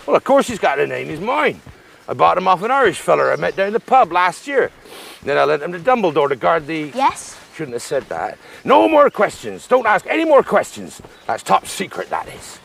Well, 0.06 0.16
of 0.16 0.24
course 0.24 0.46
he's 0.46 0.58
got 0.58 0.78
a 0.78 0.86
name. 0.86 1.08
He's 1.08 1.20
mine. 1.20 1.60
I 2.08 2.14
bought 2.14 2.38
him 2.38 2.46
off 2.46 2.62
an 2.62 2.70
Irish 2.70 3.00
feller 3.00 3.32
I 3.32 3.36
met 3.36 3.56
down 3.56 3.72
the 3.72 3.80
pub 3.80 4.12
last 4.12 4.46
year. 4.46 4.70
Then 5.22 5.38
I 5.38 5.44
lent 5.44 5.62
him 5.62 5.72
to 5.72 5.78
Dumbledore 5.78 6.28
to 6.28 6.36
guard 6.36 6.66
the. 6.66 6.92
Yes? 6.94 7.36
Shouldn't 7.56 7.72
have 7.72 7.82
said 7.82 8.04
that. 8.10 8.38
No 8.64 8.88
more 8.88 9.10
questions. 9.10 9.66
Don't 9.66 9.86
ask 9.86 10.06
any 10.06 10.24
more 10.24 10.42
questions. 10.42 11.02
That's 11.26 11.42
top 11.42 11.66
secret, 11.66 12.10
that 12.10 12.28
is. 12.28 12.60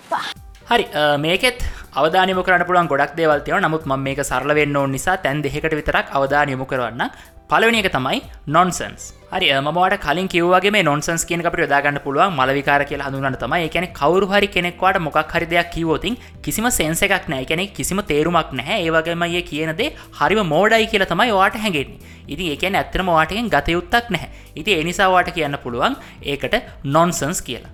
හරි 0.72 0.86
මේකෙත් 1.20 1.64
අවධානයම 2.00 2.38
කරන්න 2.48 2.64
පුළුවන් 2.68 2.88
ගොඩක් 2.92 3.16
දේවල්තියව 3.18 3.58
නමුත් 3.64 3.84
ම 3.90 3.98
මේක 4.08 4.20
සරලවෙන්න 4.24 4.78
ඕන 4.82 4.94
නිසා 4.96 5.16
තැන් 5.24 5.42
දෙකට 5.44 5.74
විතරක් 5.80 6.14
අවධානයමු 6.20 6.66
කරවන්න 6.70 7.02
පලවනි 7.51 7.79
එක 7.81 7.89
තමයි 7.95 8.19
නොන්සන්ස් 8.49 9.03
හරි 9.29 9.49
මට 9.67 9.97
කලින් 10.05 10.29
කිව්වගේ 10.29 10.83
නොන්සන්ස් 10.83 11.23
කියන 11.29 11.43
අපට 11.43 11.61
යොදාගන්න 11.63 11.99
පුළුවන්. 12.05 12.33
මලවිකාර 12.33 12.83
කියලා 12.91 13.09
හඳුනන්න 13.09 13.37
තමයි. 13.43 13.67
එකැන 13.69 13.87
කවරු 13.93 14.27
හරි 14.27 14.49
කෙනෙක්වාට 14.49 14.99
මොකක් 15.01 15.35
හරි 15.35 15.47
දෙයක් 15.47 15.71
කිවෝතින් 15.75 16.17
කිසිම 16.43 16.67
සෙන්ස 16.71 17.03
එකක් 17.03 17.29
නෑ 17.29 17.45
කෙනෙ 17.45 17.65
කිසිම 17.69 18.03
තේරුමක් 18.11 18.51
නැහැ. 18.53 18.79
ඒවගේම 18.81 19.23
ඒ 19.29 19.43
කියනදේ 19.51 19.95
හරිම 20.19 20.41
මෝඩයි 20.55 20.89
කියලා 20.93 21.11
තමයි 21.13 21.37
වාට 21.39 21.61
හැගෙන්නේ 21.65 22.17
ඉති 22.29 22.51
ඒකැන 22.55 22.81
ඇත්තරම 22.81 23.11
වාටගෙන් 23.11 23.53
ගතයුත්තක් 23.55 24.11
නැහැ. 24.11 24.29
ඉති 24.57 24.79
එනිසාවාට 24.81 25.31
කියන්න 25.31 25.59
පුළුවන් 25.63 25.97
ඒකට 26.25 26.59
නොන්සන්ස් 26.97 27.41
කියලා. 27.43 27.73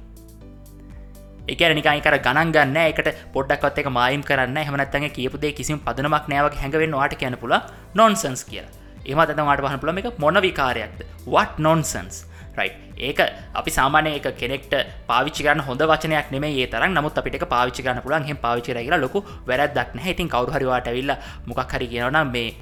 එක 1.49 1.64
නිකයිකර 1.81 2.19
ගණන් 2.29 2.52
ගන්න 2.52 2.79
එකට 2.85 3.11
පොඩ්ඩක්ත් 3.33 3.83
එක 3.85 3.91
මයිම් 3.99 4.29
කරන්න 4.29 4.62
හමනත්තගේ 4.67 5.12
කියපුදේ 5.17 5.57
කිසිම 5.59 5.81
පදනමක් 5.81 6.29
නෑවක් 6.29 6.61
හැඟවෙන්න 6.61 7.00
වාට 7.00 7.17
කියන 7.17 7.41
පුල 7.41 7.59
නොන්සන්ස් 7.95 8.45
කියලා. 8.45 8.82
එම 9.06 9.25
අතට 9.25 9.40
වාට 9.49 9.64
පහන 9.64 9.80
පුළ 9.82 9.99
එක 9.99 10.18
මොන 10.18 10.42
විකාරයක්ද? 10.49 11.00
What 11.26 11.59
නොන්සන්ස් 11.59 12.26
රයි් 12.59 12.71
ඒක 12.99 13.21
අපි 13.54 13.71
සාමානය 13.76 14.11
එක 14.18 14.26
කෙනෙක්ට 14.40 14.75
පාවිචිගන්න 15.11 15.62
හොඳ 15.66 15.82
වචනයක් 15.90 16.30
නෙම 16.35 16.44
ඒ 16.44 16.66
තරම්. 16.73 16.92
නමුත් 16.97 17.18
අපිට 17.21 17.44
පාවිචි 17.54 17.82
ගන්න 17.82 18.02
පුලන් 18.04 18.26
හෙම 18.28 18.37
පාවිචි 18.44 18.75
කියලා 18.76 19.00
ලොකු 19.04 19.25
වැරදක් 19.49 19.94
නැහැ. 19.97 20.12
ඉතින් 20.14 20.28
කවරු 20.35 20.52
හරිවාට 20.56 20.90
ඇවිල්ල 20.90 21.12
මොකක් 21.49 21.73
හරි 21.75 21.88
කියනවන 21.92 22.18
මේ 22.35 22.54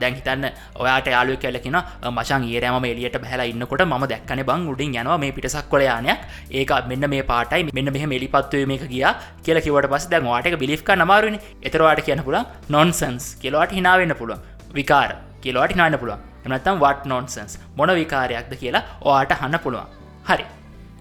දැන් 0.00 0.18
හිතන්න 0.18 0.46
ඔයාට 0.82 1.10
යාලු 1.14 1.38
කෙලෙකින 1.44 1.78
මචන් 2.16 2.48
ඒරෑම 2.50 2.88
එලියට 2.92 3.18
බැහලා 3.22 3.48
ඉන්නකොට 3.52 3.86
ම 3.86 4.06
දැක්කන 4.12 4.44
බං 4.50 4.68
උඩින් 4.74 4.98
යනවා 5.02 5.18
මේ 5.24 5.32
පිටසක් 5.38 5.70
කොල 5.72 5.86
යානයක්. 5.88 6.20
ඒක 6.50 6.74
මෙන්න 6.90 7.10
මේ 7.14 7.22
පාටයි. 7.32 7.70
මෙන්න 7.72 7.92
මෙහ 7.96 8.04
මෙලිපත්වය 8.14 8.66
මේක 8.66 8.86
ගිය 8.94 9.06
කියල 9.46 9.62
කිවට 9.66 9.90
පස් 9.94 10.10
දැන් 10.12 10.30
වාටක 10.32 10.60
බිලිස්ක 10.64 10.94
නමාරුවන 11.02 11.40
එතරවාට 11.62 12.06
කියන 12.06 12.26
පුළ 12.28 12.42
නොන්සන්ස් 12.68 13.34
කෙලවාට 13.42 13.76
හිනාවෙන්න 13.78 14.18
පුළුව 14.20 14.38
විකාර. 14.74 15.29
කියලවාට 15.42 15.74
හිනාන්න 15.76 15.98
පුළුවන්. 16.02 16.22
එමනත්තම් 16.46 16.80
වට 16.84 17.12
නොන්සන්ස් 17.12 17.58
මොන 17.76 17.92
විකාරයක්ද 18.00 18.52
කියලා 18.62 18.86
ඔයාට 19.02 19.36
හන්න 19.42 19.60
පුළුවන්. 19.66 19.86
හරි. 20.28 20.44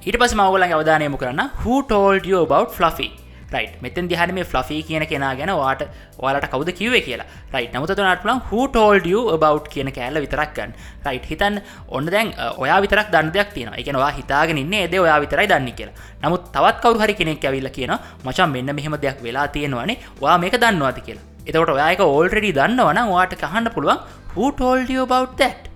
ඊට 0.06 0.20
පස් 0.20 0.36
මවගලන් 0.40 0.76
අවධානයමු 0.78 1.18
කරන්න. 1.24 1.50
හටෝල්ඩ 1.64 2.30
බව් 2.52 2.64
ෆ්ලෆි 2.78 3.10
රයි් 3.54 3.68
මෙතන් 3.84 4.08
දිහන 4.12 4.32
මේ 4.38 4.46
ෆ්ලෆී 4.52 4.82
කියන 4.88 5.04
කෙනා 5.12 5.32
ගැන 5.40 5.52
වාට 5.60 5.82
වාලට 6.22 6.48
කවද 6.54 6.76
කිවේ 6.80 7.02
කියලා. 7.08 7.28
රයි් 7.54 7.70
නමුත 7.74 7.92
නටලම් 7.96 8.42
හටෝල්ඩ 8.50 9.08
බව් 9.44 9.56
කියන 9.74 9.90
කෑල්ල 9.98 10.20
විතරක්ගන්න 10.26 10.76
රයි් 11.08 11.22
හිතන් 11.32 11.58
ඔන්න 11.98 12.12
දැන් 12.16 12.34
ඔයා 12.64 12.80
විතරක් 12.86 13.10
දන්න 13.16 13.34
දෙයක් 13.38 13.50
තියෙන 13.56 13.74
එකනවා 13.82 14.12
හිතාගෙන 14.20 14.62
ඉන්න 14.64 14.78
ඒද 14.82 14.94
ඔයා 15.06 15.20
විතරයි 15.26 15.48
දන්න 15.54 15.74
කියලා. 15.80 15.96
නමුත් 16.24 16.52
තවත් 16.56 16.78
කවරු 16.84 17.02
හරි 17.04 17.18
කෙනෙක් 17.22 17.50
ඇවිල්ල 17.50 17.72
කියන 17.78 17.96
මචන් 18.26 18.56
මෙන්න 18.56 18.76
මෙහෙම 18.78 18.96
දෙයක් 19.06 19.20
වෙලා 19.26 19.48
තියෙනවානේ. 19.48 20.00
වා 20.22 20.38
මේක 20.38 20.56
දන්නවාද? 20.64 21.02
කියලා. 21.08 21.26
එතකොට 21.48 21.76
ඔයාක 21.76 22.02
ඕල්ටඩි 22.06 22.56
දන්නවන 22.60 23.00
වාට 23.14 23.34
කහන්න 23.44 23.74
පුළුවන් 23.76 24.00
who 24.36 24.52
told 24.62 24.90
you 24.96 25.04
about 25.08 25.38
that? 25.42 25.70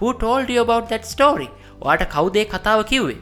Who 0.00 0.12
told 0.14 0.48
you 0.54 0.62
about 0.66 0.86
that 0.92 1.04
story? 1.14 1.48
වාට 1.82 2.02
කවුදේ 2.14 2.44
කතාව 2.54 2.82
කිව්වේ? 2.92 3.18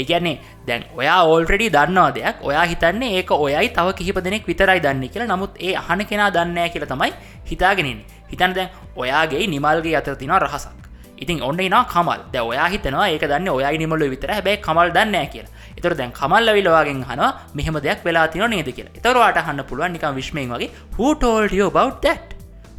ඒගැන්නේ 0.00 0.36
දැන් 0.68 0.82
ඔයා 1.00 1.20
ඕල්ටඩි 1.32 1.68
දන්නවා 1.76 2.10
දෙයක්. 2.16 2.42
ඔයා 2.48 2.64
හිතන්නේ 2.72 3.10
ඒක 3.18 3.30
ඔයයි 3.30 3.68
තව 3.76 3.94
කිහිප 3.98 4.18
දෙනෙක් 4.26 4.48
විතරයි 4.50 4.80
දන්න 4.86 5.08
කියලා. 5.14 5.30
නමුත් 5.32 5.60
ඒ 5.66 5.74
අහන 5.82 6.04
කෙනා 6.10 6.30
දන්නෑ 6.36 6.68
කියල 6.74 6.86
තමයි 6.92 7.12
හිතාගෙනින් 7.50 8.00
හිතන් 8.32 8.56
දැන් 8.58 8.68
ඔයාගේ 9.02 9.46
නිමල්ගේ 9.54 9.96
අතර 10.00 10.16
තින 10.22 10.34
රහසක්. 10.42 10.76
ඉතින් 11.22 11.42
ඔන්න 11.48 11.60
නා 11.74 11.84
කමල්. 11.94 12.20
ද 12.32 12.36
ඔයා 12.52 12.68
හිතනවා 12.74 13.08
ඒක 13.14 13.24
දන්න 13.32 13.48
ඔයයි 13.56 13.78
නිමල 13.84 14.08
විතර. 14.14 14.30
හැබැයි 14.36 14.62
කමල් 14.68 14.94
දන්නෑ 14.96 15.26
කියලා. 15.34 15.52
එතර 15.78 15.92
දැන් 16.00 16.12
කමල් 16.20 16.52
විලවාගෙන් 16.58 17.04
හනවා 17.10 17.32
මෙහම 17.58 17.82
දෙයක් 17.88 18.04
වෙලා 18.04 18.28
තින 18.32 18.48
නේද 18.54 18.72
කියලා. 18.76 18.96
එතරවාට 18.98 19.44
හන්න 19.48 19.68
පුළුවන් 19.70 19.92
නිකම් 19.96 20.14
විශ්මයෙන් 20.20 20.56
වගේ. 20.56 20.72
Who 20.96 21.14
told 21.26 21.52
you 21.60 21.68
about 21.72 22.02
that? 22.06 22.35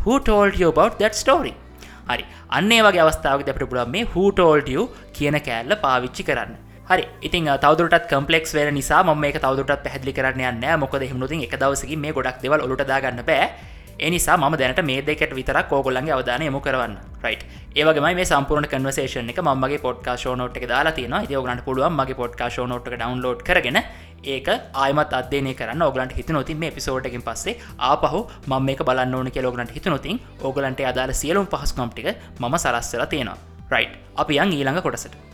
Who 0.08 0.18
told 0.28 0.54
you 0.62 0.68
about 0.74 0.94
that 1.02 1.16
story? 1.22 1.54
හරි. 2.10 2.24
අන්නේ 2.58 2.80
වගේ 2.88 3.04
අවස්ථාව 3.06 3.44
අපට 3.54 3.66
පුළන් 3.72 3.92
මේ 3.96 4.04
who 4.14 4.26
told 4.40 4.68
you 4.76 4.84
කියන 5.18 5.38
කෑල්ල 5.48 5.74
පාවිච්චි 5.86 6.26
කරන්න. 6.30 6.54
හරි. 6.90 7.06
ඉතින් 7.28 7.50
තවදුරට 7.66 8.06
කම්පලෙක් 8.12 8.46
වෙන 8.58 8.70
නිසා 8.80 9.02
ම 9.04 9.12
මේ 9.24 9.40
තවදුරට 9.46 9.84
පැහදිලි 9.88 10.14
කරන්න 10.20 10.46
යන්න 10.52 10.84
මොකද 10.84 11.04
හිමුතින් 11.12 11.44
එක 11.48 11.56
දවසකි 11.64 11.98
මේ 12.06 12.16
ගොඩක් 12.20 12.40
දෙවල් 12.46 12.64
ඔලුටදාගන්න 12.68 13.24
බෑ. 13.32 13.48
එනිසා 14.00 14.38
ම 14.38 14.56
දැනට 14.62 14.82
මේ 14.90 15.02
දෙකට 15.02 15.32
විතර 15.40 15.60
කෝගොල්ලන්ගේ 15.70 16.16
අවධානය 16.18 16.48
යමු 16.52 16.62
කරවන්න. 16.66 16.96
රයි් 17.26 17.38
ඒවගේ 17.80 18.14
මේ 18.20 18.26
සම්පූර්ණ 18.32 18.70
කන්වසේෂන 18.74 19.32
එක 19.34 19.42
මගේ 19.64 19.84
පොඩ්කාශෝ 19.86 20.36
නෝට් 20.36 20.58
එක 20.58 20.68
දාලා 20.74 20.96
තියෙන 20.98 21.16
ඒගලන්ට 21.20 21.66
පුළුවන් 21.68 21.98
මගේ 22.00 22.20
පොඩ්කාශෝ 22.22 22.68
නෝට් 22.72 22.88
එක 22.88 22.96
ඩවන්ලෝඩ් 23.02 23.42
කරගෙන 23.48 23.80
ඒක 24.24 24.48
ආයමත් 24.74 25.14
අදනය 25.14 25.54
කරන්න 25.54 25.82
ඔගලන්ට 25.82 26.18
හිත 26.18 26.30
නොතින් 26.30 26.58
මේ 26.58 26.72
පිසෝටකින් 26.72 27.22
පස්සේ 27.22 27.60
ආපහු 27.80 28.26
ම 28.48 28.54
මේක 28.62 28.84
බලන්න 28.84 29.16
ඕන 29.16 29.32
කෙලෝගලන්ට 29.32 29.72
හිත 29.72 29.86
නොතින් 29.86 30.20
ඕගලන්ට 30.42 30.82
අදාල 30.84 31.14
සියලුම් 31.14 31.48
පහස්කම්ටික 31.48 32.08
ම 32.40 32.58
සලස්සල 32.58 33.06
තියෙනවා. 33.06 33.38
රයි් 33.70 33.88
අපි 34.16 34.38
යන් 34.38 34.54
ඊළඟ 34.54 34.82
කොටසට. 34.82 35.27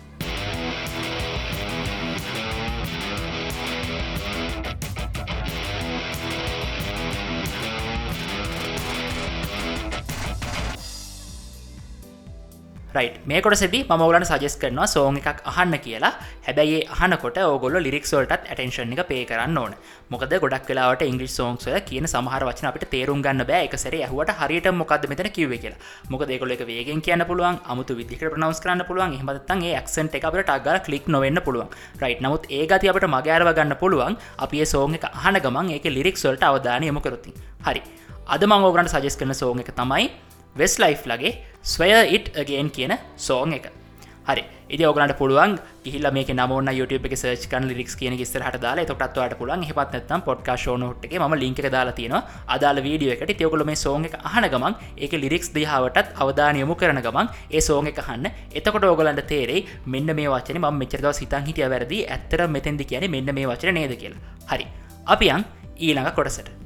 රයි් 12.95 13.09
මේකොට 13.25 13.57
සෙදි 13.57 13.79
මගලන් 13.89 14.25
සජස් 14.29 14.55
කරනවා 14.61 14.87
සෝන් 14.87 15.15
එකක් 15.19 15.39
අහන්න 15.51 15.75
කියලා. 15.85 16.11
හැබැයි 16.47 16.79
අහනකොට 16.95 17.37
ඕගොල 17.43 17.75
ලිරික්සෝල්ටත් 17.85 18.33
ඇටන්ෂන් 18.33 18.93
එක 18.95 19.07
පේ 19.11 19.23
කරන්න 19.29 19.57
ඕන. 19.57 19.73
මොකද 20.11 20.33
ගොඩක් 20.43 20.69
වෙලාට 20.69 21.01
ඉංගලි 21.01 21.27
සෝන්ක්ල 21.37 21.77
කියන 21.89 22.05
සමහර 22.11 22.45
වචන 22.49 22.69
අපට 22.69 22.85
තේරුම් 22.93 23.23
ගන්න 23.25 23.45
බෑ. 23.49 23.63
එකසර 23.67 23.95
ඇහුවට 23.99 24.33
හරියට 24.41 24.69
මොකද 24.81 25.07
මෙතන 25.11 25.29
කිව්ව 25.37 25.55
කියලා. 25.63 25.79
මොක 26.11 26.25
දෙකොල 26.31 26.53
එක 26.55 26.61
වේගෙන් 26.69 27.01
කියන්න 27.01 27.25
පුළුවන් 27.29 27.57
අමුතු 27.65 27.97
විදිකට 27.99 28.29
ප්‍රනවස් 28.33 28.61
කරන්න 28.65 28.85
පුළුවන්. 28.89 29.17
හමතන්ගේ 29.21 29.81
ක්සන්ට 29.87 30.19
එක 30.19 30.29
අපට 30.29 30.53
අගර 30.57 30.77
කලික් 30.85 31.09
නොවෙන්න 31.15 31.41
පුළුවන්. 31.47 31.73
රයි් 32.03 32.19
නමුත් 32.21 32.45
ඒ 32.49 32.67
ගති 32.69 32.91
අපට 32.93 33.07
මගෑරව 33.15 33.49
ගන්න 33.57 33.79
පුළුවන්. 33.81 34.19
අපේ 34.37 34.69
සෝන් 34.73 34.99
එක 34.99 35.09
අහන 35.09 35.41
ගමන් 35.45 35.73
ඒක 35.77 35.89
ලිරික්සොල්ට 35.97 36.45
අවධානයම 36.51 37.01
කරති 37.01 37.33
හරි. 37.65 37.81
අද 38.27 38.45
මංගෝගරන්ට 38.45 38.93
සජස් 38.93 39.17
කරන 39.17 39.33
සෝන් 39.33 39.65
එක 39.65 39.73
තමයි 39.81 40.05
වෙස් 40.55 40.75
ලයිෆ් 40.83 41.05
ලගේ 41.11 41.37
ස්වය 41.73 41.93
ඉට් 42.17 42.35
අගේන් 42.41 42.69
කියන 42.69 42.93
සෝන් 43.27 43.53
එක. 43.53 43.65
හරි. 44.27 44.43
ඉදි 44.73 44.85
ඔගලට 44.89 45.13
පුළුවන් 45.19 45.53
ගිහිල්ල 45.85 46.07
මේ 46.15 46.33
නමුන 46.39 46.69
YouTube 46.77 47.07
එක 47.09 47.15
සර්ච් 47.17 47.43
කන් 47.51 47.65
ලික්ස් 47.79 47.95
කියන 47.99 48.15
ස්තරහට 48.29 48.57
දාලා 48.65 48.85
තොටත්වට 48.91 49.35
පුලන් 49.39 49.65
හිපත් 49.69 49.95
නත්තම් 49.97 50.21
පොඩ්කා 50.27 50.55
ෂෝනොට්ගේ 50.55 51.19
ම 51.19 51.35
ලින්ක 51.43 51.59
දාලා 51.75 51.97
තියෙන 51.99 52.15
අදාල 52.55 52.79
වීඩිය 52.87 53.11
එකට. 53.15 53.33
තියකුල 53.41 53.65
මේ 53.69 53.75
සෝන් 53.75 54.05
එක 54.09 54.15
අහන 54.29 54.47
ගමන් 54.53 54.79
ඒක 54.97 55.13
ලිරික්ස් 55.23 55.51
දිහාවටත් 55.57 56.15
අවධානයමු 56.23 56.75
කරන 56.81 57.01
ගමන් 57.07 57.27
ඒ 57.51 57.61
සෝන් 57.69 57.91
එක 57.91 58.01
හන්න 58.07 58.31
එතකොට 58.59 58.89
ඕගලන්ට 58.89 59.23
තේරෙයි 59.33 59.67
මෙන්න 59.85 60.15
මේ 60.19 60.31
වචන 60.33 60.61
ම 60.63 60.81
මෙචරදව 60.81 61.13
සිතන් 61.21 61.47
හිටිය 61.49 61.69
වැරදි. 61.75 62.05
ඇත්තර 62.15 62.47
මෙතැදි 62.47 62.89
කියන 62.91 63.11
මෙන්න 63.15 63.35
මේ 63.39 63.49
වචන 63.51 63.79
නේද 63.79 63.95
කියලා. 64.03 64.21
හරි. 64.51 64.67
අපියන් 65.05 65.43
ඊළඟ 65.77 66.13
කොටසට. 66.15 66.62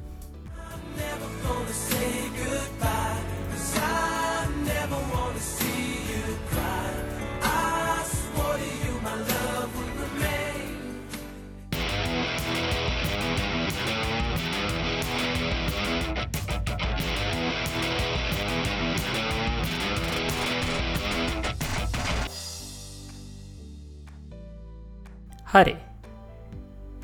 හරි. 25.48 25.74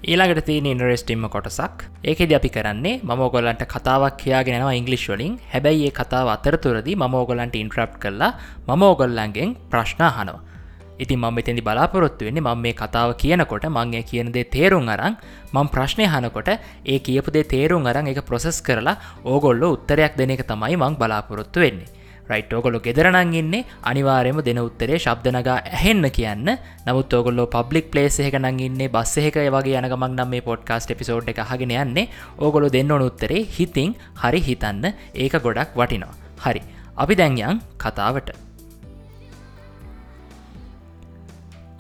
ඊළඟට 0.04 0.44
තියෙන 0.44 0.66
ඉන්ඩරෙස්ටිම්ම 0.66 1.28
කොටසක්. 1.28 1.84
ඒකෙද 2.02 2.32
අපි 2.32 2.50
කරන්නේ 2.50 3.00
මමෝගොලන්ට 3.02 3.62
කතාවක් 3.66 4.16
කියයාගෙනවා 4.16 4.74
ඉංගලිෂ් 4.74 5.06
වලින්. 5.08 5.38
හැබැයි 5.52 5.86
ඒ 5.86 5.92
කතාව 5.92 6.28
අතරතුරදි 6.28 6.96
මමෝගොලන්ට 6.96 7.56
ඉන්ට්‍රප් 7.56 7.94
කරලා 7.98 8.32
මමෝගොල්ලන්ගෙන් 8.68 9.56
ප්‍රශ්න 9.70 10.04
හනවා 10.08 10.54
ඉතින් 10.96 11.18
මම 11.18 11.34
මෙතැදි 11.34 11.62
බලාපොරොත්තු 11.62 12.24
වෙන්නේ 12.24 12.42
මම 12.42 12.60
මේ 12.60 12.74
කතාව 12.74 13.14
කියනකොට 13.14 13.64
මංගේ 13.68 14.02
කියනදේ 14.02 14.44
තේරුම් 14.46 14.88
අරං 14.88 15.16
මං 15.52 15.68
ප්‍රශ්නය 15.68 16.06
හනකොට 16.06 16.48
ඒ 16.84 16.98
කියපුදේ 17.00 17.44
තේරුම් 17.44 17.86
අරං 17.86 18.06
එක 18.06 18.22
ප්‍රොසෙස් 18.22 18.60
කරලා 18.60 18.96
ඕගොල්ලො 19.24 19.72
උත්තරයක් 19.76 20.14
දෙන 20.16 20.30
එක 20.30 20.44
තමයි 20.44 20.76
මං 20.76 20.94
බලාපොරොත්තු 20.94 21.60
වෙන්නේ. 21.60 22.03
රයිට් 22.30 22.52
ඕගොලො 22.56 22.78
ගෙදරනං 22.86 23.34
ඉන්නේ. 23.40 23.64
අනිවාරයම 23.90 24.38
දෙන 24.48 24.60
උත්තරේ 24.64 24.98
ශබ්දනගා 25.04 25.56
ඇහෙන්න 25.72 26.06
කියන්න. 26.18 26.48
නමුත් 26.86 27.12
ඔගොල්ලො 27.18 27.44
පබ්ලික් 27.54 27.90
පලේස් 27.92 28.18
එක 28.20 28.38
නං 28.40 28.60
ඉන්නේ 28.68 28.88
බස්ස 28.94 29.28
එක 29.30 29.36
වගේ 29.56 29.76
යනගමක් 29.80 30.06
නම් 30.08 30.30
මේ 30.34 30.46
පොඩ්කාස්ට 30.48 30.94
එපිසෝඩ් 30.94 31.28
එක 31.32 31.42
හගෙන 31.50 31.74
යන්නේ. 31.82 32.08
ඕගොලො 32.38 32.72
දෙන්න 32.76 32.94
ඕන 32.96 33.06
උත්තරේ 33.08 33.44
හිතින් 33.58 33.94
හරි 34.22 34.40
හිතන්න. 34.48 34.84
ඒක 35.14 35.36
ගොඩක් 35.46 35.76
වටිනවා. 35.82 36.14
හරි. 36.44 36.62
අපි 36.96 37.14
දැන්යන් 37.20 37.62
කතාවට. 37.84 38.34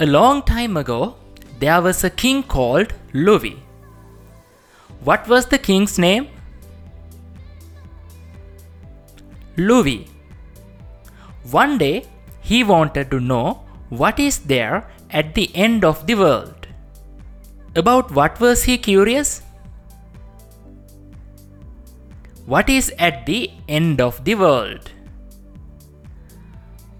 A 0.04 0.06
long 0.06 0.42
time 0.42 0.76
ago, 0.76 1.14
there 1.60 1.80
was 1.80 2.04
a 2.04 2.10
king 2.10 2.42
called 2.42 2.92
Louis. 3.14 3.56
What 5.08 5.28
was 5.28 5.46
the 5.46 5.58
king's 5.58 5.98
name? 5.98 6.26
Louis. 9.56 10.13
One 11.50 11.78
day, 11.78 12.06
he 12.40 12.64
wanted 12.64 13.10
to 13.10 13.20
know 13.20 13.64
what 13.90 14.18
is 14.18 14.38
there 14.40 14.90
at 15.10 15.34
the 15.34 15.54
end 15.54 15.84
of 15.84 16.06
the 16.06 16.14
world. 16.14 16.66
About 17.76 18.10
what 18.12 18.40
was 18.40 18.64
he 18.64 18.78
curious? 18.78 19.42
What 22.46 22.68
is 22.68 22.92
at 22.98 23.26
the 23.26 23.50
end 23.68 24.00
of 24.00 24.24
the 24.24 24.34
world? 24.34 24.90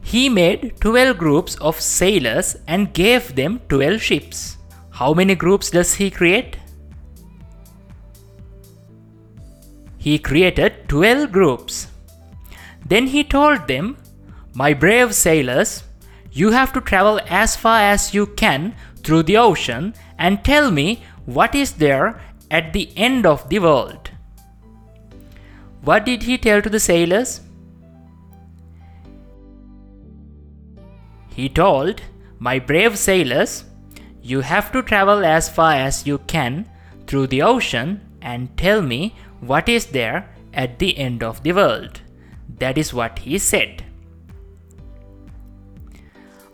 He 0.03 0.29
made 0.29 0.75
12 0.81 1.19
groups 1.19 1.57
of 1.57 1.81
sailors 1.81 2.57
and 2.67 2.93
gave 2.93 3.35
them 3.35 3.61
12 3.69 4.01
ships. 4.01 4.59
How 4.91 5.13
many 5.15 5.35
groups 5.35 5.71
does 5.71 5.95
he 5.95 6.11
create? 6.11 6.57
He 9.99 10.19
created 10.19 10.89
12 10.89 11.33
groups. 11.33 11.89
Then 12.87 13.07
he 13.07 13.25
told 13.25 13.67
them, 13.67 13.97
My 14.57 14.73
brave 14.73 15.17
sailors, 15.17 15.83
you 16.31 16.53
have 16.53 16.73
to 16.75 16.81
travel 16.81 17.21
as 17.29 17.57
far 17.57 17.81
as 17.81 18.15
you 18.15 18.27
can 18.27 18.77
through 19.03 19.25
the 19.25 19.37
ocean 19.37 19.95
and 20.17 20.45
tell 20.45 20.71
me 20.71 21.03
what 21.27 21.57
is 21.57 21.73
there 21.73 22.21
at 22.53 22.73
the 22.73 22.89
end 22.97 23.27
of 23.27 23.49
the 23.49 23.59
world. 23.59 24.11
What 25.83 26.07
did 26.07 26.23
he 26.23 26.39
tell 26.39 26.63
to 26.63 26.71
the 26.71 26.79
sailors? 26.79 27.41
He 31.35 31.49
told, 31.49 32.03
My 32.39 32.61
brave 32.61 32.97
sailors, 32.97 33.65
you 34.23 34.41
have 34.41 34.71
to 34.71 34.83
travel 34.83 35.25
as 35.25 35.49
far 35.49 35.73
as 35.75 36.07
you 36.07 36.19
can 36.19 36.71
through 37.09 37.27
the 37.27 37.43
ocean 37.43 38.01
and 38.23 38.57
tell 38.57 38.83
me 38.83 39.17
what 39.41 39.69
is 39.69 39.87
there 39.87 40.31
at 40.53 40.79
the 40.79 40.97
end 40.97 41.25
of 41.25 41.43
the 41.43 41.53
world. 41.53 42.01
That 42.61 42.79
is 42.79 42.95
what 42.95 43.19
he 43.19 43.37
said. 43.39 43.84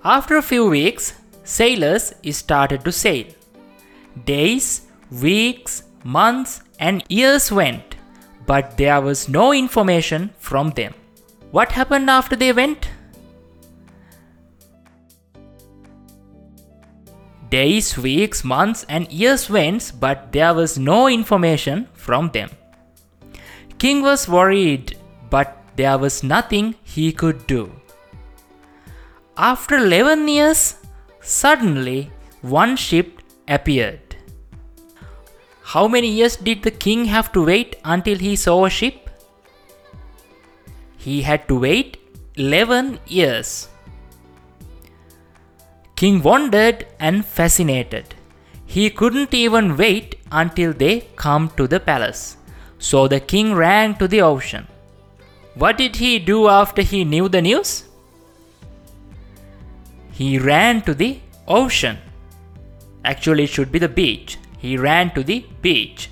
After 0.02 0.38
a 0.38 0.42
few 0.42 0.64
weeks, 0.64 1.12
sailors 1.44 2.14
started 2.30 2.84
to 2.86 2.92
sail. 2.92 3.26
Days, 4.24 4.86
weeks, 5.10 5.82
months, 6.04 6.62
and 6.78 7.04
years 7.10 7.52
went, 7.52 7.96
but 8.46 8.78
there 8.78 9.02
was 9.02 9.28
no 9.28 9.52
information 9.52 10.30
from 10.38 10.70
them. 10.70 10.94
What 11.50 11.72
happened 11.72 12.08
after 12.08 12.34
they 12.34 12.54
went? 12.54 12.88
Days, 17.50 17.98
weeks, 17.98 18.42
months, 18.42 18.86
and 18.88 19.12
years 19.12 19.50
went, 19.50 19.92
but 20.00 20.32
there 20.32 20.54
was 20.54 20.78
no 20.78 21.08
information 21.08 21.88
from 21.92 22.30
them. 22.30 22.48
King 23.76 24.00
was 24.00 24.26
worried, 24.26 24.96
but 25.28 25.58
there 25.76 25.98
was 25.98 26.22
nothing 26.22 26.74
he 26.84 27.12
could 27.12 27.46
do. 27.46 27.70
After 29.36 29.76
11 29.76 30.26
years, 30.28 30.76
suddenly 31.20 32.10
one 32.42 32.76
ship 32.76 33.22
appeared. 33.48 34.16
How 35.62 35.86
many 35.86 36.08
years 36.08 36.36
did 36.36 36.62
the 36.62 36.70
king 36.70 37.04
have 37.04 37.32
to 37.32 37.44
wait 37.44 37.76
until 37.84 38.18
he 38.18 38.34
saw 38.34 38.64
a 38.64 38.70
ship? 38.70 39.08
He 40.98 41.22
had 41.22 41.46
to 41.48 41.58
wait 41.58 41.98
11 42.34 42.98
years. 43.06 43.68
King 45.94 46.22
wondered 46.22 46.86
and 46.98 47.24
fascinated. 47.24 48.14
He 48.66 48.90
couldn't 48.90 49.32
even 49.32 49.76
wait 49.76 50.16
until 50.32 50.72
they 50.72 51.06
come 51.16 51.50
to 51.56 51.66
the 51.66 51.80
palace. 51.80 52.36
So 52.78 53.06
the 53.06 53.20
king 53.20 53.54
ran 53.54 53.94
to 53.96 54.08
the 54.08 54.22
ocean. 54.22 54.66
What 55.54 55.78
did 55.78 55.96
he 55.96 56.18
do 56.18 56.48
after 56.48 56.82
he 56.82 57.04
knew 57.04 57.28
the 57.28 57.42
news? 57.42 57.84
He 60.20 60.30
ran 60.38 60.82
to 60.86 60.94
the 61.02 61.10
ocean. 61.48 61.98
Actually, 63.10 63.44
it 63.44 63.52
should 63.56 63.72
be 63.72 63.78
the 63.78 63.88
beach. 63.88 64.36
He 64.58 64.76
ran 64.76 65.12
to 65.14 65.22
the 65.24 65.38
beach. 65.62 66.10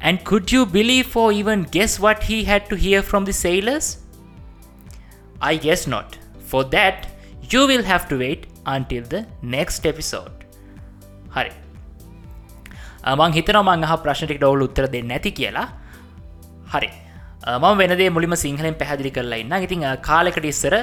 And 0.00 0.24
could 0.24 0.50
you 0.50 0.66
believe 0.66 1.16
or 1.16 1.30
even 1.32 1.62
guess 1.76 2.00
what 2.00 2.24
he 2.24 2.42
had 2.50 2.68
to 2.70 2.76
hear 2.76 3.02
from 3.02 3.24
the 3.24 3.32
sailors? 3.32 3.98
I 5.40 5.54
guess 5.56 5.86
not. 5.86 6.18
For 6.40 6.64
that, 6.64 7.08
you 7.50 7.66
will 7.68 7.84
have 7.84 8.08
to 8.08 8.18
wait 8.18 8.46
until 8.66 9.04
the 9.14 9.24
next 9.56 9.86
episode. 9.86 10.34
හරි 11.36 11.50
මං 13.20 13.32
හිතන 13.36 13.58
මංහ 13.68 13.92
ප්‍රශ්නටික් 14.04 14.40
ඩවල් 14.42 14.64
උත්තර 14.66 14.86
දෙන්න 14.94 15.14
ඇති 15.16 15.30
කියලා 15.38 15.66
හරි 16.74 16.90
ම 17.46 17.64
වෙනදේ 17.80 18.10
මුලිම 18.10 18.34
සිංහලෙන් 18.44 18.74
පැහදිලි 18.74 19.10
කරලා 19.16 19.38
ඉන්න 19.42 19.54
ඉතින් 19.66 19.84
කාලෙකට 20.08 20.44
ඉස්සර 20.44 20.74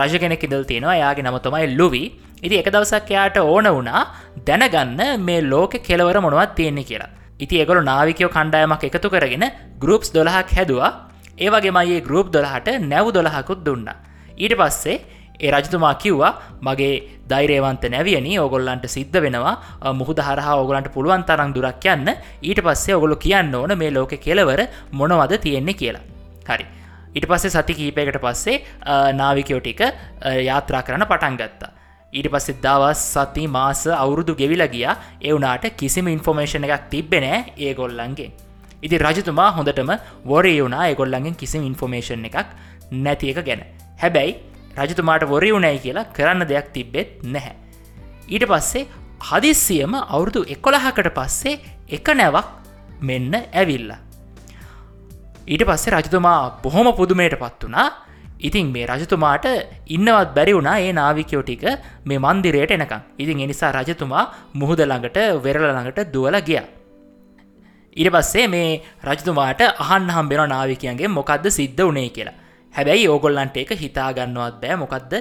රජ 0.00 0.14
කෙනෙක් 0.22 0.44
ඉදල් 0.46 0.62
තියෙනවා. 0.70 0.96
යාගේ 1.02 1.26
නම 1.26 1.38
තමයි 1.46 1.76
ලුවි. 1.78 2.04
ඉති 2.42 2.58
එක 2.60 2.70
දවසක් 2.74 3.10
යාට 3.10 3.38
ඕන 3.42 3.66
වුණා 3.76 4.06
දැනගන්න 4.48 5.20
මේ 5.26 5.42
ලෝක 5.42 5.72
කෙලවර 5.88 6.20
මොනවත් 6.20 6.54
තියෙන්නේ 6.58 6.88
කියලා. 6.90 7.10
ඉති 7.44 7.60
එගොල 7.62 7.82
නාවිකයෝ 7.90 8.30
කණ්ඩායමක් 8.36 8.84
එකතු 8.88 9.10
කරගෙන 9.10 9.44
ගරුප්ස් 9.82 10.14
දොළහක් 10.16 10.50
හැදවා. 10.58 10.90
ඒවගේ 11.44 11.74
මයේ 11.76 12.00
ගරුප් 12.00 12.30
දොළහට 12.36 12.68
නැව් 12.92 13.10
දොළහකුත් 13.16 13.64
දුන්න. 13.66 13.88
ඊට 14.38 14.54
පස්සේ 14.60 15.02
ඒ 15.40 15.50
රජතුමා 15.54 15.94
කිව්වා 16.04 16.32
මගේ 16.68 16.94
දෛරේවන්ත 17.30 17.84
නැවියනි 17.94 18.38
ඔගොල්ලන්ට 18.46 18.86
සිද්ධ 18.96 19.18
වෙනවා 19.24 19.92
මුහද 20.00 20.20
හරහා 20.28 20.56
ඔගලන්ට 20.62 20.88
පුළුවන් 20.96 21.24
තරම් 21.28 21.52
දුරක් 21.56 21.86
යන්න 21.94 22.10
ඊට 22.42 22.60
පස්සේ 22.66 22.96
ඔගොලු 22.98 23.16
කියන්න 23.26 23.54
ඕන 23.60 23.78
මේ 23.82 23.90
ලෝක 23.96 24.14
කෙලවර 24.26 24.62
මොනවද 24.92 25.38
තියෙන්නේ 25.46 25.78
කියලා. 25.80 26.04
හරි. 26.48 26.66
ඊට 27.16 27.26
පස්සේ 27.30 27.54
සති 27.56 27.74
කීපයකට 27.80 28.20
පස්සේ 28.24 28.56
නාවිකයෝ 29.20 29.60
ටික 29.60 29.82
යාත්‍රා 30.48 30.82
කරන 30.86 31.04
පටන් 31.10 31.36
ගත්තා. 31.42 31.70
ඊට 32.12 32.28
පස්සෙ 32.32 32.52
දවස් 32.64 33.00
සති 33.14 33.44
මාස 33.56 33.86
අවුරුදු 34.02 34.34
ගෙවිලා 34.40 34.72
ගියා 34.74 34.96
එවුනාට 35.28 35.64
කිසිම 35.80 36.08
ඉන්ෆෝමේෂන් 36.16 36.66
එකක් 36.66 36.90
තිබෙනෑ 36.92 37.38
ඒ 37.58 37.72
ගොල්ලන්ගේ. 37.74 38.30
ඉති 38.84 38.98
රජතුමා 38.98 39.50
හොඳටම 39.56 39.90
වොරේ 40.30 40.58
වුණා 40.62 40.88
ඒගොල්ලන්ගෙන් 40.90 41.36
කිසිම 41.42 41.62
ඉන්ෆෝමේෂන් 41.70 42.28
එකක් 42.28 42.46
නැති 43.04 43.32
එක 43.32 43.40
ගැන. 43.48 43.62
හැබැයි 44.02 44.32
රජතුමාට 44.78 45.24
වොරි 45.24 45.50
වුණැයි 45.52 45.82
කියලා 45.84 46.06
කරන්න 46.16 46.48
දෙයක් 46.48 46.68
තිබ්බෙත් 46.74 47.10
නැහැ. 47.24 47.54
ඊට 48.28 48.46
පස්සේ 48.50 48.86
හදිස්සියම 49.20 49.94
අවුරුදු 49.96 50.40
එකොළහකට 50.46 51.08
පස්සේ 51.18 51.60
එක 51.88 52.08
නැවක් 52.14 52.48
මෙන්න 53.00 53.34
ඇවිල්ලා. 53.34 54.00
ඊට 55.46 55.64
පස්සේ 55.64 55.94
රජතුමා 55.94 56.40
බොහොම 56.62 56.88
පුදුමයට 56.94 57.38
පත් 57.38 57.68
වනා 57.68 57.88
ඉතින් 58.40 58.72
මේ 58.72 58.86
රජතුමාට 58.86 59.46
ඉන්නවත් 59.88 60.30
බැරි 60.36 60.52
වුණා 60.52 60.78
ඒ 60.78 60.92
නාවිකයෝ 60.92 61.42
ටික 61.42 61.64
මේ 62.04 62.18
මන්දිරයට 62.18 62.72
එනකම් 62.72 63.02
ඉතින් 63.18 63.40
එනිසා 63.40 63.72
රජතුමා 63.72 64.24
මුහුද 64.54 64.80
ළඟට 64.82 65.18
වෙරල 65.44 65.64
ළඟට 65.68 66.12
දුවල 66.14 66.36
ගියා. 66.48 66.66
ඊට 67.96 68.10
පස්සේ 68.12 68.48
මේ 68.48 68.82
රජතුමාට 69.02 69.62
අහන් 69.84 70.10
හම්බෙන 70.10 70.50
නාවිකයන්ගේ 70.54 71.08
මොකක්ද 71.10 71.46
සිද්ධ 71.50 71.82
වනේ 71.82 72.10
කියලා 72.10 72.36
හැබැයි 72.76 73.08
ඕගොල්ලන්ට 73.08 73.56
එක 73.56 73.72
හිතාගන්නවත් 73.82 74.60
බෑ. 74.62 74.76
මොකක්ද 74.76 75.12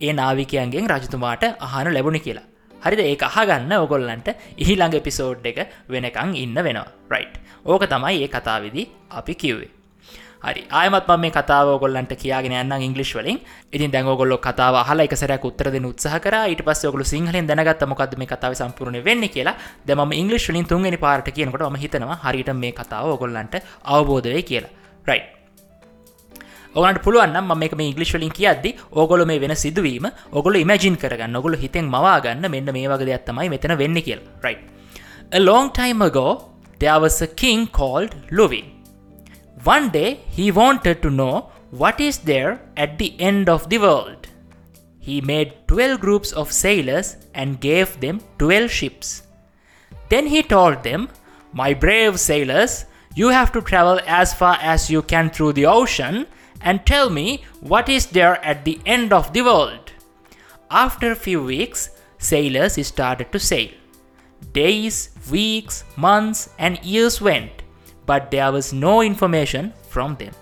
ඒ 0.00 0.12
නාවිකයන්ගෙන් 0.12 0.90
රජතුමාට 0.94 1.44
අහන 1.60 1.92
ලැබුණි 1.96 2.20
කියලා. 2.20 2.46
හරිද? 2.82 3.00
ඒ 3.00 3.16
අහගන්න 3.30 3.72
ඔගොල්ලන්ට 3.80 4.28
ඉහිළඟ 4.56 4.96
එපිසෝඩ් 5.00 5.50
එක 5.52 5.58
වෙනකං 5.88 6.32
ඉන්න 6.36 6.56
වෙනවා. 6.66 6.88
රයිට් 7.10 7.36
ඕක 7.64 7.84
තමයි 7.86 8.22
ඒ 8.22 8.28
කතාවිදි 8.28 8.88
අපි 9.10 9.34
කිව්වේ. 9.34 9.70
හරි. 10.42 10.62
ආයමත් 10.70 11.08
මේ 11.18 11.30
කතාව 11.30 11.78
ගොල්ලන්ට 11.80 12.12
කියගෙන 12.16 12.52
යන්න 12.52 12.72
ඉංගලිස් 12.80 13.12
වලින්. 13.14 13.40
ඉතින් 13.72 13.90
දැන් 13.90 14.06
ගොල්ල 14.06 14.36
කතාව 14.38 14.78
හලා 14.88 15.04
එකසරයක් 15.04 15.44
උත්තර 15.44 15.70
දෙන 15.70 15.84
උත්සාහ 15.84 16.18
කර. 16.18 16.36
ඊට 16.48 16.62
පස්ස 16.64 16.84
ඔගොලු 16.84 17.04
සිංහලෙන් 17.04 17.46
දැනගත්ත 17.46 17.84
මොකද 17.86 18.16
මේ 18.16 18.26
කතාව 18.26 18.54
සම්පූර්ණ 18.54 19.04
වෙන්න 19.04 19.28
කියලා. 19.28 19.56
දැම 19.86 20.12
ඉංගලිස් 20.12 20.48
වලින් 20.48 20.64
තුන්ගනි 20.64 20.96
පාට 20.96 21.28
කියනකොට 21.30 21.68
ම 21.68 21.76
හිතනවා 21.76 22.20
හරිට 22.24 22.54
මේ 22.54 22.72
කතාව 22.72 23.12
ඔගොල්ලන්ට 23.16 23.60
අවබෝධය 23.84 24.42
කියලා. 24.42 24.72
රයිට් 25.06 25.39
ඔගලට 26.74 27.02
පුළුවන්න 27.04 27.38
ම 27.42 27.52
මේ 27.58 27.86
ඉංගලිශ්වලින් 27.90 28.32
කියද්දි 28.38 28.70
ඕගොල 28.92 29.24
මේ 29.26 29.40
වෙන 29.42 29.54
සිදුවීම 29.62 30.06
ඔගොල 30.32 30.54
ඉමජින් 30.62 30.96
කරගන්න 31.02 31.38
ඔගොල 31.40 31.56
හිතෙන් 31.62 31.86
මවාගන්න 31.94 32.46
මෙන්න 32.54 32.70
මේ 32.76 32.88
වගේ 32.92 33.08
දෙයක්ත්තමයි 33.10 33.48
මෙතන 33.54 33.74
වෙන්න 33.82 34.02
කියල්. 34.06 34.20
Right. 34.42 34.62
A 35.32 35.40
long 35.40 35.72
time 35.72 36.02
ago 36.02 36.26
there 36.78 37.00
was 37.00 37.22
a 37.22 37.26
king 37.26 37.66
called 37.66 38.14
Louis. 38.30 38.64
One 39.64 39.90
day 39.90 40.20
he 40.36 40.50
wanted 40.52 41.02
to 41.02 41.10
know 41.10 41.50
what 41.70 42.00
is 42.00 42.18
there 42.18 42.60
at 42.76 42.98
the 42.98 43.10
end 43.18 43.48
of 43.48 43.68
the 43.68 43.78
world. 43.78 44.28
He 45.00 45.20
made 45.20 45.54
12 45.66 46.00
groups 46.00 46.32
of 46.32 46.52
sailors 46.52 47.16
and 47.34 47.60
gave 47.60 47.98
them 48.00 48.20
12 48.38 48.70
ships. 48.70 49.22
Then 50.08 50.26
he 50.26 50.42
told 50.42 50.82
them, 50.82 51.08
My 51.52 51.74
brave 51.74 52.20
sailors, 52.20 52.84
you 53.14 53.28
have 53.28 53.50
to 53.52 53.60
travel 53.60 53.98
as 54.06 54.34
far 54.34 54.56
as 54.62 54.90
you 54.90 55.02
can 55.02 55.30
through 55.30 55.54
the 55.54 55.66
ocean 55.66 56.26
and 56.60 56.84
tell 56.84 57.10
me 57.10 57.44
what 57.60 57.88
is 57.88 58.06
there 58.06 58.42
at 58.44 58.64
the 58.64 58.80
end 58.86 59.12
of 59.12 59.32
the 59.32 59.42
world. 59.42 59.92
After 60.70 61.10
a 61.10 61.16
few 61.16 61.42
weeks, 61.42 61.90
sailors 62.18 62.84
started 62.86 63.32
to 63.32 63.38
sail. 63.38 63.70
Days, 64.52 65.10
weeks, 65.30 65.84
months, 65.96 66.50
and 66.58 66.82
years 66.84 67.20
went, 67.20 67.62
but 68.06 68.30
there 68.30 68.52
was 68.52 68.72
no 68.72 69.02
information 69.02 69.72
from 69.88 70.16
them. 70.16 70.32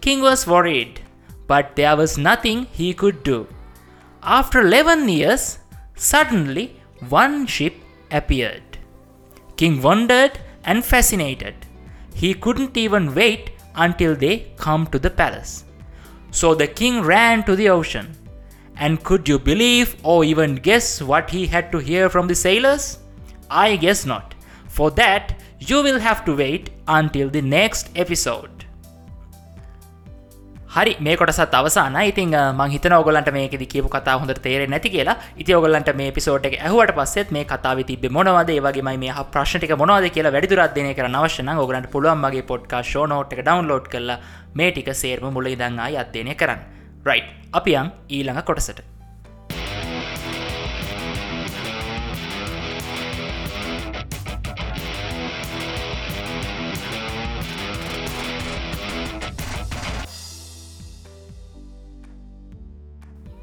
King 0.00 0.22
was 0.22 0.46
worried, 0.46 1.00
but 1.46 1.76
there 1.76 1.96
was 1.96 2.18
nothing 2.18 2.66
he 2.72 2.92
could 2.94 3.22
do. 3.22 3.46
After 4.22 4.60
11 4.60 5.08
years, 5.08 5.58
suddenly 5.94 6.80
one 7.08 7.46
ship 7.46 7.74
appeared. 8.10 8.62
King 9.56 9.82
wondered 9.82 10.38
and 10.64 10.84
fascinated. 10.84 11.54
He 12.14 12.34
couldn't 12.34 12.76
even 12.76 13.14
wait 13.14 13.50
until 13.74 14.14
they 14.14 14.52
come 14.56 14.86
to 14.88 14.98
the 14.98 15.10
palace. 15.10 15.64
So 16.30 16.54
the 16.54 16.66
king 16.66 17.02
ran 17.02 17.44
to 17.44 17.56
the 17.56 17.68
ocean. 17.68 18.16
And 18.76 19.02
could 19.04 19.28
you 19.28 19.38
believe 19.38 19.96
or 20.02 20.24
even 20.24 20.54
guess 20.54 21.02
what 21.02 21.28
he 21.28 21.46
had 21.46 21.70
to 21.72 21.78
hear 21.78 22.08
from 22.08 22.28
the 22.28 22.34
sailors? 22.34 22.98
I 23.50 23.76
guess 23.76 24.06
not. 24.06 24.34
For 24.68 24.90
that, 24.92 25.40
you 25.58 25.82
will 25.82 25.98
have 25.98 26.24
to 26.24 26.36
wait 26.36 26.70
until 26.88 27.28
the 27.28 27.42
next 27.42 27.90
episode. 27.96 28.59
හරි 30.70 30.92
මේ 31.00 31.16
කොටසත් 31.16 31.54
අවසාන 31.58 31.96
ඉතින් 32.00 32.30
මං 32.30 32.70
හිතන 32.70 32.92
ඔගලන්ට 32.94 33.30
මේකෙදි 33.36 33.66
කියපු 33.66 33.88
කතා 33.88 34.18
හොඳ 34.20 34.32
තේර 34.44 34.68
නැති 34.68 34.90
කියලා. 34.90 35.16
ඉති 35.36 35.54
ඔගලන්ට 35.54 35.90
මේ 35.94 36.12
පිසෝට් 36.12 36.46
එක 36.46 36.54
ඇහුවට 36.58 36.92
පස්සෙත් 36.94 37.32
මේ 37.32 37.44
කතාව 37.44 37.82
තිබ 37.82 38.04
මොනවද? 38.08 38.50
ඒවගේ 38.50 38.84
මේ 38.84 39.16
ප්‍රශ්ටික 39.32 39.74
මොනවද 39.82 40.06
කියලා 40.14 40.32
වැඩිදුරත්දනය 40.36 40.94
කර 40.94 41.08
නවශ්න 41.08 41.50
ඔගලන්ට 41.56 41.90
පුළුවන්ගේ 41.90 42.46
පොඩ්කා 42.52 42.82
ෂෝනෝට් 42.82 43.34
එක 43.34 43.42
ඩවන්ලෝඩ් 43.42 43.90
කරලා 43.90 44.20
මේ 44.54 44.70
ටික 44.70 44.94
සේර්ම 44.94 45.34
මුල 45.34 45.50
ඉදංආ 45.54 45.90
අධ්‍යනය 46.04 46.34
කරන්න. 46.36 46.62
රයි් 47.04 47.22
අපියන් 47.52 47.90
ඊළඟ 48.08 48.42
කොටසට. 48.42 48.99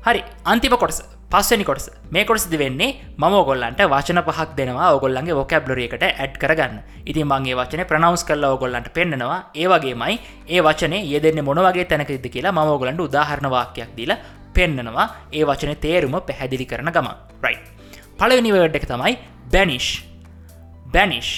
හරි 0.08 0.22
අන්තිම 0.52 0.74
කොටස 0.82 1.00
පස්සනි 1.32 1.65
කොටස. 1.70 1.86
මේ 2.12 2.24
කොටසදි 2.24 2.58
වෙන්නේ 2.62 2.89
මම 3.17 3.34
ඔගොල්ලන්ට 3.39 3.82
වචන 3.93 4.20
පහක් 4.28 4.50
දෙනවා 4.60 4.91
ඔගොල්ලන්ගේ 4.98 5.36
ොකැබ්ලරියකට 5.41 6.04
ඇඩ් 6.08 6.36
කරගන්න. 6.41 6.78
ඉතින් 7.10 7.28
මගේ 7.32 7.56
වචන 7.60 7.84
ප්‍රනවස් 7.89 8.24
කරලා 8.30 8.52
ඔගොල්ලන්ට 8.56 8.88
පෙන්නවා 8.98 9.39
ඒවගේමයි 9.54 10.15
ඒ 10.48 10.62
වචනේ 10.67 11.02
යෙදෙන්න 11.13 11.41
මොනවගේ 11.43 11.86
තැනකද 11.91 12.28
කියලා 12.36 12.56
ම 12.56 12.60
ඔගොලන්ට 12.76 13.04
උදාහරණ 13.08 13.52
වාක්‍යයක් 13.56 13.91
දීලා 13.98 14.17
පෙන්න්නනවා 14.56 15.08
ඒ 15.34 15.43
වචන 15.50 15.76
තේරුම 15.86 16.15
පැහැදිලි 16.30 16.70
කරන 16.72 16.91
ගම 16.96 17.10
රයි් 17.48 17.60
පලවෙනිවඩ් 18.20 18.80
එක 18.80 18.88
තමයි 18.93 19.13
බැනිෂ් 19.52 19.89
බැනිෂ් 20.96 21.34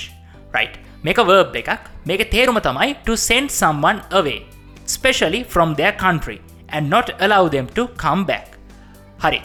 රයි් 0.54 0.70
මේක 1.02 1.18
වර්බ් 1.18 1.56
එකක්. 1.64 1.82
මේක 2.06 2.22
තේරුම 2.30 2.62
තමයි 2.62 2.94
to 3.08 3.18
send 3.18 3.50
someone 3.50 4.06
away 4.12 4.46
especially 4.86 5.42
from 5.56 5.74
their 5.82 5.96
country 6.06 6.38
and 6.70 6.88
not 6.88 7.10
allow 7.20 7.44
them 7.48 7.66
to 7.74 7.90
come 7.98 8.24
back. 8.26 8.59
හරි. 9.24 9.42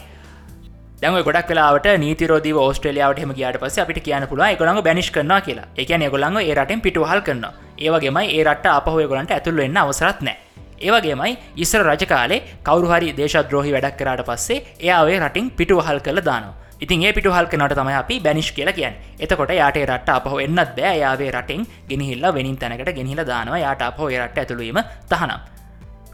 දැව 1.01 1.19
ගොඩක් 1.27 1.47
කලාවට 1.49 1.87
නීතිරෝධ 2.03 2.49
ෝස්ට්‍රලියාවට 2.63 3.21
හම 3.23 3.33
ගයාට 3.39 3.59
පස 3.61 3.77
අපිට 3.83 3.99
කියන 4.07 4.27
පුළුව 4.31 4.47
එකළඟ 4.53 4.81
බැනිශ් 4.87 5.11
කරන 5.11 5.33
කියලා. 5.47 5.67
එකන 5.77 6.03
ගොළඟ 6.13 6.39
ඒරටෙන් 6.41 6.81
පිටුහල් 6.85 7.21
කරන්න 7.27 7.45
ඒවගේමයි 7.77 8.27
ඒරට 8.39 8.67
අපහය 8.77 9.07
ගොලන්ට 9.11 9.35
ඇතුළ 9.37 9.63
එන්න 9.67 9.77
අවසරත් 9.83 10.21
නෑ 10.27 10.37
ඒවගේමයි 10.81 11.37
ඉස්සර 11.63 11.83
රජකාලේ 11.87 12.43
කවරුහරි 12.67 13.11
දේශද්‍රෝහි 13.19 13.71
වැඩක් 13.75 13.97
කරට 13.99 14.23
පස්සේ 14.29 14.63
එයාවේ 14.85 15.19
රටින් 15.19 15.51
පිටුවහල් 15.51 15.99
කළ 15.99 16.21
දානවා. 16.29 16.55
ඉතින් 16.83 17.03
ඒ 17.03 17.13
පිටුහල් 17.13 17.47
කනට 17.47 17.75
තමයි 17.75 17.95
අපි 17.95 18.19
බැනිශ් 18.19 18.51
කියලා 18.51 18.75
කියන් 18.79 18.95
එතකොට 19.19 19.51
යාට 19.51 19.77
රට 19.83 20.09
අපහ 20.09 20.27
එන්නත් 20.45 20.75
බෑ. 20.77 20.97
යාවේ 21.03 21.31
රටින් 21.31 21.67
ගෙනහිල්ලා 21.89 22.33
වෙනින් 22.33 22.57
තැනකට 22.57 22.91
ගෙනහිල 22.97 23.23
දානවා. 23.25 23.59
යාට 23.59 23.81
අපහ 23.81 24.01
රට 24.09 24.37
ඇතුළීම 24.37 24.79
තහනම්. 25.09 25.39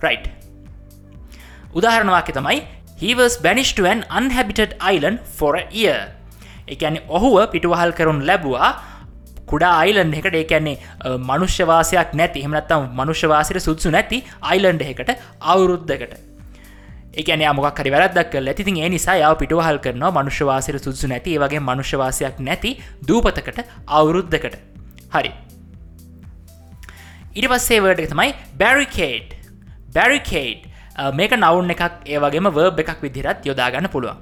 රයිට් 0.01 0.29
උදාහරණවාක්‍ය 1.73 2.31
තමයි 2.33 2.61
he 3.01 3.11
was 3.15 3.35
banished 3.37 3.75
to 3.77 3.85
an 3.85 4.01
unhabited 4.11 4.71
island 4.93 5.19
for 5.39 5.51
a 5.55 5.65
year. 5.73 5.99
එකැන 6.67 6.97
ඔහුව 7.09 7.37
පිටුවහල් 7.53 7.93
කරුන් 7.99 8.19
ලැබවා. 8.31 8.71
කුඩා 9.47 9.71
අයිලන්ඩ 9.83 10.17
එකට 10.19 10.35
ඒකැන්නේ 10.41 10.75
මනුෂ්‍යවාසයක් 11.29 12.11
නැති 12.13 12.43
එහමනත්තම් 12.43 12.83
මනුෂ්‍යවාසිර 12.99 13.57
සුත්සු 13.67 13.91
නැති 13.95 14.19
අයිලන්ඩ 14.51 14.83
එකට 14.91 15.11
අවුරුද්ධකට 15.53 16.13
එකන 17.13 17.43
මොක් 17.57 17.79
හරි 17.79 17.91
වැරදක් 17.95 18.35
ඇතිතින් 18.41 18.79
ඒ 18.83 18.89
නිසා 18.95 19.17
යාව 19.23 19.35
පිටුවහල් 19.41 19.79
කරන 19.85 20.05
මනුෂ්‍යවාසිර 20.17 20.79
සුත්සු 20.79 21.11
නැති 21.13 21.37
වගේ 21.43 21.63
මනුෂ්‍යවාසයක් 21.69 22.39
නැති 22.39 22.71
දූපතකට 23.09 23.59
අවුරුද්ධකට 23.99 24.57
හරි. 25.15 25.31
ඉට 27.35 27.47
පස්සේ 27.51 27.83
වර්ඩ 27.83 28.11
තමයි 28.13 28.31
බැරිකේඩ් 28.61 29.29
බැරිකේඩ් 29.95 30.70
මේක 31.19 31.31
නවුන් 31.37 31.73
එකක් 31.75 31.83
ඒවගේම 32.05 32.47
වර්බ් 32.57 32.79
එකක් 32.83 33.01
විදිරත් 33.01 33.45
යොදාගන්න 33.45 33.87
පුළුවන්. 33.95 34.17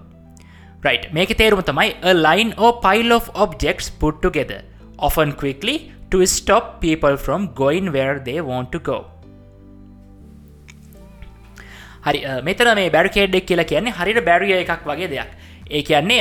Right. 0.83 1.05
මේක 1.13 1.31
තේරුම 1.37 1.61
තමයි 1.61 1.95
a 2.01 2.13
line 2.13 2.51
or 2.57 2.73
pile 2.81 3.13
of 3.13 3.29
objects 3.35 3.89
put 4.01 4.21
together. 4.21 4.61
Often 4.97 5.33
quickly 5.41 5.91
to 6.11 6.25
stop 6.25 6.79
people 6.81 7.15
from 7.17 7.53
going 7.53 7.91
where 7.95 8.19
they 8.27 8.39
want 8.41 8.71
to 8.75 8.79
go. 8.79 8.97
හරි 12.05 12.19
මෙතන 12.47 12.69
මේ 12.79 12.89
බැරිකේඩ්ඩෙක් 12.95 13.45
කියලා 13.49 13.63
කියන්නේ 13.71 13.91
හරිට 13.99 14.19
බැරිය 14.29 14.55
එකක් 14.63 14.87
වගේ 14.91 15.09
දෙයක්. 15.13 15.29
ඒ 15.71 15.81
කියන්නේ 15.89 16.19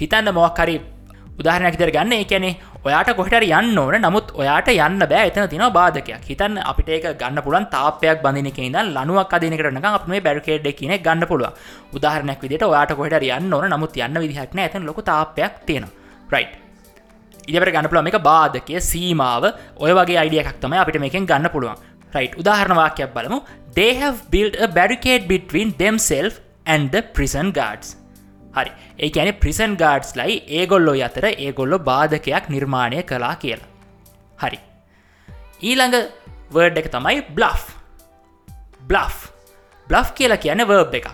හිතන්න 0.00 0.30
මොක් 0.38 0.58
හරි 0.64 0.76
උදාහරණයක් 1.40 1.74
විතර 1.76 1.90
ගන්න. 1.96 2.12
ඒ 2.12 2.24
කියන්නේ 2.24 2.54
ඔයාට 2.86 3.10
කොහට 3.18 3.34
යන්න 3.34 3.78
ඕන. 3.78 3.96
නමුත් 4.06 4.30
ඔයාට 4.34 4.68
යන්න 4.74 5.02
බෑ. 5.12 5.26
එතන 5.30 5.48
තින 5.52 5.64
බාධකයක්. 5.78 6.22
හිතන් 6.30 6.58
අපිට 6.70 6.88
ඒක 6.88 7.06
ගන්න 7.20 7.42
පුලන් 7.42 7.66
තාපයක් 7.74 8.22
බඳනක 8.22 8.58
ඉද 8.68 8.78
ලනුවක් 8.94 9.34
අදිනකරන 9.38 9.82
අප 9.84 10.06
මේ 10.06 10.20
බැරිකේඩ් 10.20 10.68
කියන 10.78 10.94
ගන්න 11.02 11.26
පුළුව 11.26 11.52
උදාහරනයක් 11.96 12.40
විදිට 12.42 12.62
ඔයාට 12.62 12.94
කොහට 12.94 13.18
යන්න 13.18 13.52
ඕන. 13.52 13.68
නමුත් 13.74 13.96
යන්න 13.96 14.22
විදිහක්න 14.24 14.64
ඇතන 14.64 14.86
ලොක 14.86 15.02
තාපයක් 15.10 15.62
තියෙන 15.66 15.86
රයි් 16.30 16.46
ඉදිට 17.48 17.72
ගන්න 17.74 17.88
පුළ 17.90 18.06
එක 18.06 18.18
බාධකය 18.30 18.80
සීමාව. 18.90 19.44
ඔය 19.84 19.92
වගේ 19.98 20.18
අයිඩියයක් 20.24 20.60
තමයි 20.62 20.78
අපිට 20.82 21.00
මේකෙන් 21.04 21.26
ගන්න 21.26 21.50
පුළුවන්. 21.54 21.78
රයි් 22.14 22.28
උදාහරණවාක්‍යයක් 22.40 23.14
බලමු. 23.14 23.40
They 23.74 23.94
have 24.02 24.18
built 24.30 24.54
a 24.56 24.68
barricade 24.68 25.26
between 25.28 25.74
themselves 25.78 26.40
and 26.66 26.90
the 26.94 27.02
prison 27.16 27.50
guards. 27.52 27.96
හරි. 28.56 28.70
ඒ 29.04 29.10
ඇන 29.22 29.32
ප්‍රිසන් 29.42 29.76
ගාඩ්ස් 29.82 30.16
ලයි 30.20 30.38
ඒගොල්ලො 30.60 30.94
අතර 31.08 31.26
ඒගොල්ලො 31.30 31.78
බාධකයක් 31.90 32.50
නිර්මාණය 32.54 33.02
කලා 33.10 33.34
කියලා. 33.44 33.70
හරි. 34.42 34.58
ඊළඟ 35.70 35.96
වර්ඩ් 36.56 36.82
එක 36.82 36.90
තමයි 36.96 37.22
බ්ලෆ් 37.38 37.64
බ්ලෆ් 38.90 39.16
බ්ලෆ් 39.88 40.12
කියලා 40.18 40.42
කියන 40.44 40.64
වර්බ් 40.70 40.94
එකක්. 41.00 41.08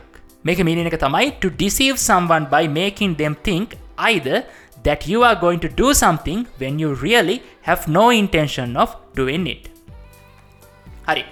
මේක 0.45 0.59
මිනින 0.69 0.91
එක 0.91 0.99
තමයි 1.07 1.31
to 1.45 1.51
deceive 1.63 1.99
someone 2.09 2.47
by 2.55 2.65
making 2.81 3.15
them 3.23 3.37
think 3.49 3.79
either 4.11 4.45
that 4.87 5.07
you 5.11 5.23
are 5.29 5.37
going 5.45 5.61
to 5.67 5.71
do 5.83 5.95
something 5.95 6.41
when 6.59 6.79
you 6.83 6.91
really 7.07 7.39
have 7.69 7.89
no 7.89 8.11
intention 8.23 8.77
of 8.77 8.97
doing 9.21 9.47
it. 9.55 9.71
හරි. 11.09 11.25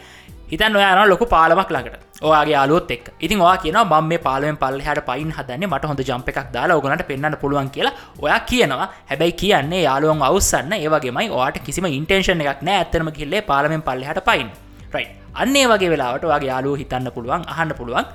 හිතන් 0.52 0.80
ඔයාන 0.80 1.08
ලොකු 1.12 1.28
පාලමක් 1.34 1.70
ළඟට. 1.76 2.11
ඔයාගේ 2.28 2.56
අලුත් 2.64 2.90
එක් 2.94 3.04
ඉතින් 3.26 3.38
වා 3.44 3.56
කියන 3.62 3.78
ම 3.82 4.08
මේ 4.10 4.18
පාලෙන් 4.26 4.56
පල්ල 4.62 4.80
හට 4.86 5.04
පයින් 5.08 5.30
හදන්න 5.36 5.66
මට 5.68 5.90
හොඳ 5.90 6.02
ජම්ප 6.08 6.28
එකක් 6.32 6.50
දාලා 6.56 6.76
ඔගනට 6.80 7.04
පෙන්න්න 7.10 7.36
පුළුවන් 7.42 7.70
කියලා 7.76 7.94
ඔයා 8.24 8.40
කියනවා. 8.50 8.86
හැබැයි 9.10 9.34
කියන්නේ 9.42 9.82
යාලුවන් 9.88 10.22
අවස්සන්න 10.28 10.72
ඒවගේමයි 10.78 11.28
ඔයාට 11.38 11.58
කිසිම 11.66 11.86
ඉන්ටේෂන් 11.98 12.44
එකක් 12.46 12.62
නෑ 12.68 12.78
ඇත්තනම 12.82 13.10
කිල්ලේ 13.18 13.42
පාලමෙන් 13.50 13.82
පල්ලහට 13.88 14.24
පයින්. 14.30 14.48
රයි 14.94 15.06
අන්නේ 15.42 15.66
වගේ 15.72 15.90
වෙලාවට 15.94 16.26
වගේ 16.32 16.50
යාලුව 16.52 16.78
හිතන්න 16.82 17.10
පුළුවන් 17.16 17.44
අහන්න 17.52 17.74
පුළුවන් 17.78 18.06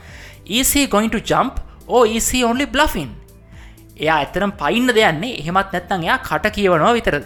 EC 0.58 0.74
going 0.94 1.12
to 1.16 1.22
jump 1.32 1.60
O 1.88 2.04
EC 2.18 2.30
only 2.50 2.66
bluffin 2.76 3.10
එයා 4.00 4.18
ඇතරම් 4.24 4.52
පයින්න 4.64 4.96
දෙයන්නේ 4.98 5.38
එහෙමත් 5.42 5.72
නැත්තන් 5.74 6.04
එයා 6.08 6.20
කට 6.30 6.56
කියවනවා 6.58 6.94
විතරද? 6.98 7.24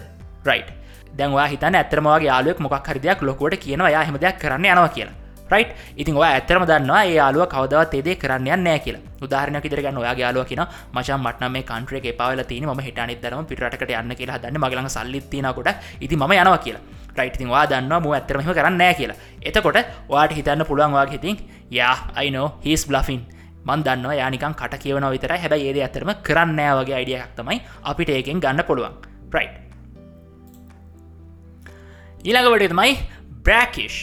රයිට් 0.49 0.69
දැන්වා 1.17 1.47
හිතන 1.53 1.75
ඇතරමගේ 1.75 2.29
යාලුවක් 2.29 2.59
මොක් 2.65 2.87
හරිදයක් 2.89 3.21
ලොකොට 3.27 3.55
කියනවා 3.65 3.95
යා 3.95 4.05
හෙම 4.09 4.17
දෙයක් 4.23 4.39
කරන්න 4.43 4.65
යනවා 4.65 4.93
කියලා. 4.95 5.20
රයි් 5.51 5.65
ඉතින් 6.01 6.15
ඔය 6.21 6.27
ඇතරම 6.27 6.63
දන්නවා 6.69 7.03
ඒ 7.05 7.15
යාලුව 7.19 7.45
කවදවත් 7.53 7.93
ඒදේ 7.99 8.15
කරන්න 8.21 8.63
නෑ 8.65 8.79
කියලා. 8.85 9.03
උදාහරනක 9.25 9.65
දිරගන්න 9.71 9.97
ඔයා 10.03 10.15
යාලුව 10.23 10.45
කියන 10.49 10.63
මචන් 10.93 11.19
මටන 11.25 11.51
මේ 11.51 11.67
කන්ට්‍රේ 11.69 12.13
පාවල 12.19 12.43
තින 12.51 12.65
ම 12.69 12.79
හිටනි 12.87 13.15
දරම 13.23 13.45
පිටට 13.49 13.93
යන්න 13.99 14.15
කියලා 14.19 14.41
දන්න 14.43 14.61
මගලඟ 14.63 14.89
සල්ලිත්තිනකොට 14.95 15.69
ඉති 15.99 16.15
ම 16.15 16.23
යනවා 16.23 16.57
කියලා. 16.65 16.83
රයිටතින් 17.17 17.49
වා 17.49 17.65
දන්න 17.71 17.93
මු 18.03 18.13
ඇතරම 18.17 18.41
කරන්න 18.57 18.77
නෑ 18.77 18.93
කියලා. 18.93 19.17
එතකොට 19.41 19.77
වාට 20.09 20.33
හිතන්න 20.37 20.65
පුළුවන්වාගේ 20.69 21.17
හිතින් 21.17 21.37
යා 21.71 21.95
අයිනෝ 22.15 22.47
හිස් 22.65 22.87
බ්ලෆින් 22.87 23.21
මන් 23.65 23.83
දන්න 23.85 24.15
යානිකන් 24.17 24.55
කට 24.59 24.79
කියවන 24.83 25.05
විතර 25.13 25.33
හැබ 25.37 25.53
ඒද 25.57 25.77
ඇතරම 25.81 26.11
කරන්නෑ 26.27 26.77
වගේ 26.79 26.95
අයිඩියක් 26.99 27.35
තමයි 27.37 27.59
අපිට 27.83 28.09
ඒකෙන් 28.09 28.39
ගන්න 28.39 28.63
පුළුවන්. 28.69 28.95
ප්‍රයි් 29.31 29.49
ඊළඟවට 32.25 32.71
තමයි 32.73 32.93
බ්‍රෑකිෂ් 33.45 33.97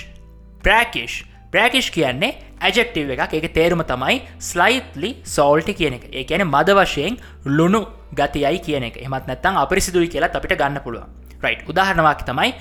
බ්‍රෑකිෂ් 0.63 1.25
බ්‍රෑකිෂ් 1.53 1.91
කියන්නේ 1.97 2.33
ඇජෙක්ටව 2.61 3.11
එකක්. 3.15 3.35
එක 3.39 3.47
තේරුම 3.59 3.83
තමයි 3.93 4.17
ස්ලයිත්ලි 4.51 5.11
සෝල්ටි 5.37 5.75
කියන 5.81 5.95
එක. 5.99 6.05
ඒ 6.13 6.25
කියන 6.25 6.45
මද 6.47 6.77
වශයෙන් 6.81 7.17
ලුණු 7.59 7.87
ගතියයි 8.15 8.59
කියන 8.67 8.89
එක. 8.91 8.97
එමත් 9.07 9.27
නැත්තං 9.31 9.63
අපිරිසිදුයි 9.65 10.09
කියලා 10.15 10.35
අපිට 10.41 10.59
ගන්න 10.61 10.83
පුළුවන්. 10.87 11.09
රයි් 11.45 11.57
උදාහරණවාක් 11.71 12.27
තමයි 12.29 12.53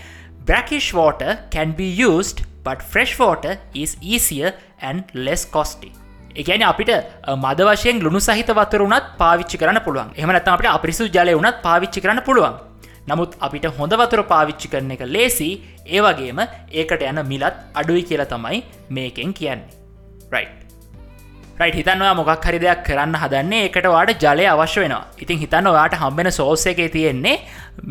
brackish 0.48 0.90
water 1.00 1.32
can 1.56 1.72
be 1.80 1.88
used 2.10 2.42
but 2.64 2.82
fresh 2.94 3.14
water 3.20 3.54
is 3.74 3.98
easier 4.02 4.52
and 4.82 5.04
less 5.14 5.44
costly. 5.56 5.92
එකන 6.42 6.64
අපිට 6.72 6.92
මද 7.44 7.60
වශයෙන් 7.70 8.00
ලුණු 8.06 8.20
සහිත 8.28 8.50
වතුරුනත් 8.60 9.08
පාවිච්චි 9.22 9.58
කරන්න 9.62 9.82
පුළුවන්. 9.88 10.10
එහමනත් 10.20 10.48
අපට 10.54 10.70
අපිරිසු 10.78 11.10
ජලය 11.18 11.34
වනත් 11.40 11.58
පාවිච්චි 11.68 12.04
කරන්න 12.06 12.24
පුළුවන්. 12.28 12.56
නමුත් 13.08 13.36
අපිට 13.40 13.66
හොඳ 13.80 13.94
වතුර 14.02 14.22
පාවිච්චි 14.32 14.72
කරන 14.72 14.94
එක 14.96 15.04
ලේසි 15.16 15.50
ඒවගේම 15.88 16.40
ඒකට 16.44 17.04
යන 17.10 17.24
මිලත් 17.32 17.60
අඩුයි 17.74 18.04
කියලා 18.04 18.32
තමයි 18.34 18.64
මේකෙන් 18.90 19.34
කියන්නේ. 19.34 19.76
රයි්. 20.32 20.48
රයි් 21.62 21.72
හිතන්නවා 21.78 22.16
මොකක් 22.18 22.44
හරි 22.48 22.60
දෙයක් 22.64 22.82
කරන්න 22.88 23.16
හදන්නේ 23.22 23.62
එකට 23.68 23.88
වාට 23.94 24.12
ජලය 24.24 24.44
අවශ්‍ය 24.50 24.82
වෙනවා 24.84 25.06
ඉතින් 25.24 25.40
හිතන්න 25.44 25.70
ඔයාට 25.72 25.96
හම්බෙන 26.02 26.30
සෝස 26.32 26.66
එක 26.72 26.82
තියෙන්නේ 26.96 27.36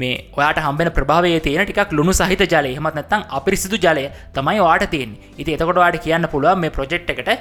මේ 0.02 0.12
ඔයාට 0.38 0.60
හම්බෙන 0.66 0.90
ප්‍රභාවය 0.98 1.32
තියෙන 1.46 1.66
ටිකක් 1.66 1.96
ලුණු 1.98 2.14
සහිත 2.20 2.44
ජලය 2.54 2.74
හෙමත් 2.76 2.98
නැත්තං 2.98 3.26
අපිරිසිදු 3.38 3.80
ජලය 3.86 4.04
තමයි 4.36 4.62
වාට 4.68 4.86
තියෙන් 4.94 5.16
ඉති 5.36 5.56
එතකොට 5.56 5.82
වාට 5.82 5.98
කියන්න 6.06 6.30
පුළුවන් 6.34 6.62
මේ 6.64 6.74
ප්‍රජෙක්් 6.78 7.10
එකට 7.14 7.32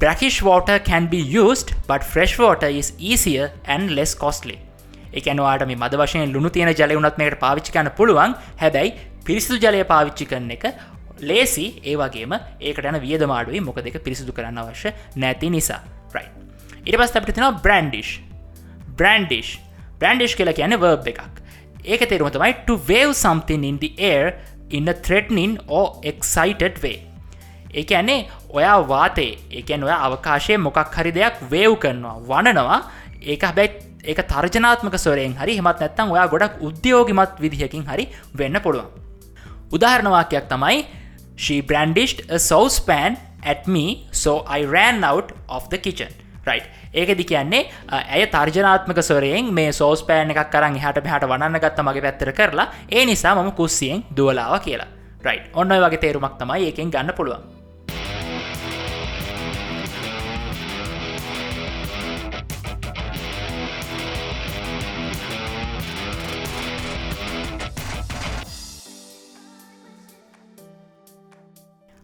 brackish 0.00 0.38
water 0.42 0.78
can 0.90 1.10
be 1.14 1.22
used 1.42 1.74
but 1.88 2.10
fresh 2.12 2.36
water 2.38 2.70
is 2.82 2.90
easier 3.12 3.48
and 3.66 3.96
less 3.98 4.14
costly 4.22 4.58
එකනවාට 5.18 5.66
මේ 5.70 5.80
මද 5.82 5.94
වශයෙන් 6.02 6.32
ලුණු 6.34 6.50
තියෙන 6.54 6.72
ජලය 6.80 6.96
උනත් 7.00 7.18
මේකට 7.20 7.40
පාවිච්චි 7.44 7.72
කන්න 7.74 7.92
පුළුවන්. 7.98 8.34
හැබැයි 8.62 8.96
පිරිසිදු 9.26 9.58
ජලය 9.64 9.84
පාවිච්චි 9.92 10.26
කරන 10.30 10.50
එක 10.56 10.64
ලේසි. 11.20 11.66
ඒවගේම 11.84 12.32
ඒකට 12.60 12.84
යන 12.90 13.00
වියදමාඩුවයි 13.06 13.60
මොක 13.68 13.80
දෙක 13.86 13.98
පිරිසිදු 14.06 14.32
කරන්න 14.36 14.62
අවශ්‍ය 14.62 14.92
නැති 15.16 15.50
නිසා. 15.56 15.80
රයි 16.14 16.28
ඉට 16.86 16.96
පස් 17.00 17.16
අපට 17.16 17.34
තින 17.36 17.46
බ්‍රන්ඩිෂ් 17.66 18.14
බ්‍රන්ඩිෂ් 19.00 19.58
බ්‍රන්ඩිෂ් 20.00 20.36
කියලා 20.38 20.56
කියන 20.58 20.76
වර්බ් 20.84 21.12
එකක්. 21.12 21.20
ඒක 21.84 22.02
තේරුම 22.08 22.30
තමයි 22.32 22.54
to 22.66 22.80
wave 22.88 23.12
something 23.24 23.64
in 23.64 23.78
the 23.84 23.92
air 23.98 24.34
in 24.70 24.88
a 24.88 24.94
threatening 24.94 25.58
or 25.68 25.86
excited 26.02 26.82
way. 26.82 26.96
ඒක 27.74 27.92
ඇනේ 27.98 28.28
ඔයා 28.56 28.78
වාතේ 28.88 29.38
ඒකැන් 29.58 29.84
ඔය 29.84 29.94
අවකාශය 29.94 30.56
මොකක් 30.66 30.96
හරි 30.96 31.12
දෙයක් 31.18 31.44
වේව් 31.52 31.78
කරනවා 31.84 32.16
වනනවා. 32.30 32.80
ඒක 33.22 33.42
හැබැයි 33.48 33.89
ඒක 34.04 34.22
තර්ජනාත්මක 34.32 34.96
ස්වරයෙන් 34.98 35.36
හරි 35.40 35.58
හෙමත් 35.58 35.84
නැත්තම් 35.84 36.14
ඔයා 36.14 36.28
ගොඩක් 36.28 36.62
උද්‍යෝගිමත් 36.68 37.36
විදිහකින් 37.44 37.84
හරි 37.90 38.08
වෙන්න 38.34 38.62
පුළුවන් 38.64 38.88
උදාහරණවාකයක් 39.72 40.48
තමයි 40.54 40.78
She 41.36 41.62
brandished 41.62 42.18
a 42.28 42.38
saucepan 42.38 43.16
at 43.42 43.66
me 43.66 43.84
so 44.12 44.32
I 44.46 44.64
ran 44.66 45.02
out 45.02 45.32
of 45.48 45.70
the 45.70 45.78
kitchen. 45.78 46.12
Right. 46.44 46.66
ඒකදි 46.94 47.24
කියන්නේ 47.30 47.60
ඇය 47.98 48.26
තර්ජනාත්මක 48.34 49.00
ස්වරයෙන් 49.08 49.48
මේ 49.58 49.70
සෝස් 49.72 50.02
පෑන් 50.08 50.32
එකක් 50.34 50.50
කරන් 50.54 50.76
හට 50.82 51.06
හට 51.12 51.30
වන්න 51.32 51.56
ගත්ත 51.64 51.86
මගේ 51.86 52.04
පැත්තර 52.06 52.32
කරලා 52.32 52.66
ඒ 52.92 53.04
නිසා 53.10 53.34
මම 53.34 53.52
කුස්සියෙන් 53.60 54.04
දුවලාව 54.16 54.58
කියලා. 54.66 54.90
රයි් 55.26 55.40
ඔන්න 55.54 55.72
වගේ 55.84 56.02
තේරුමක් 56.04 56.36
තමයි 56.42 56.68
ඒකෙන් 56.68 56.92
ගන්න 56.94 57.16
පුළුවන් 57.16 57.59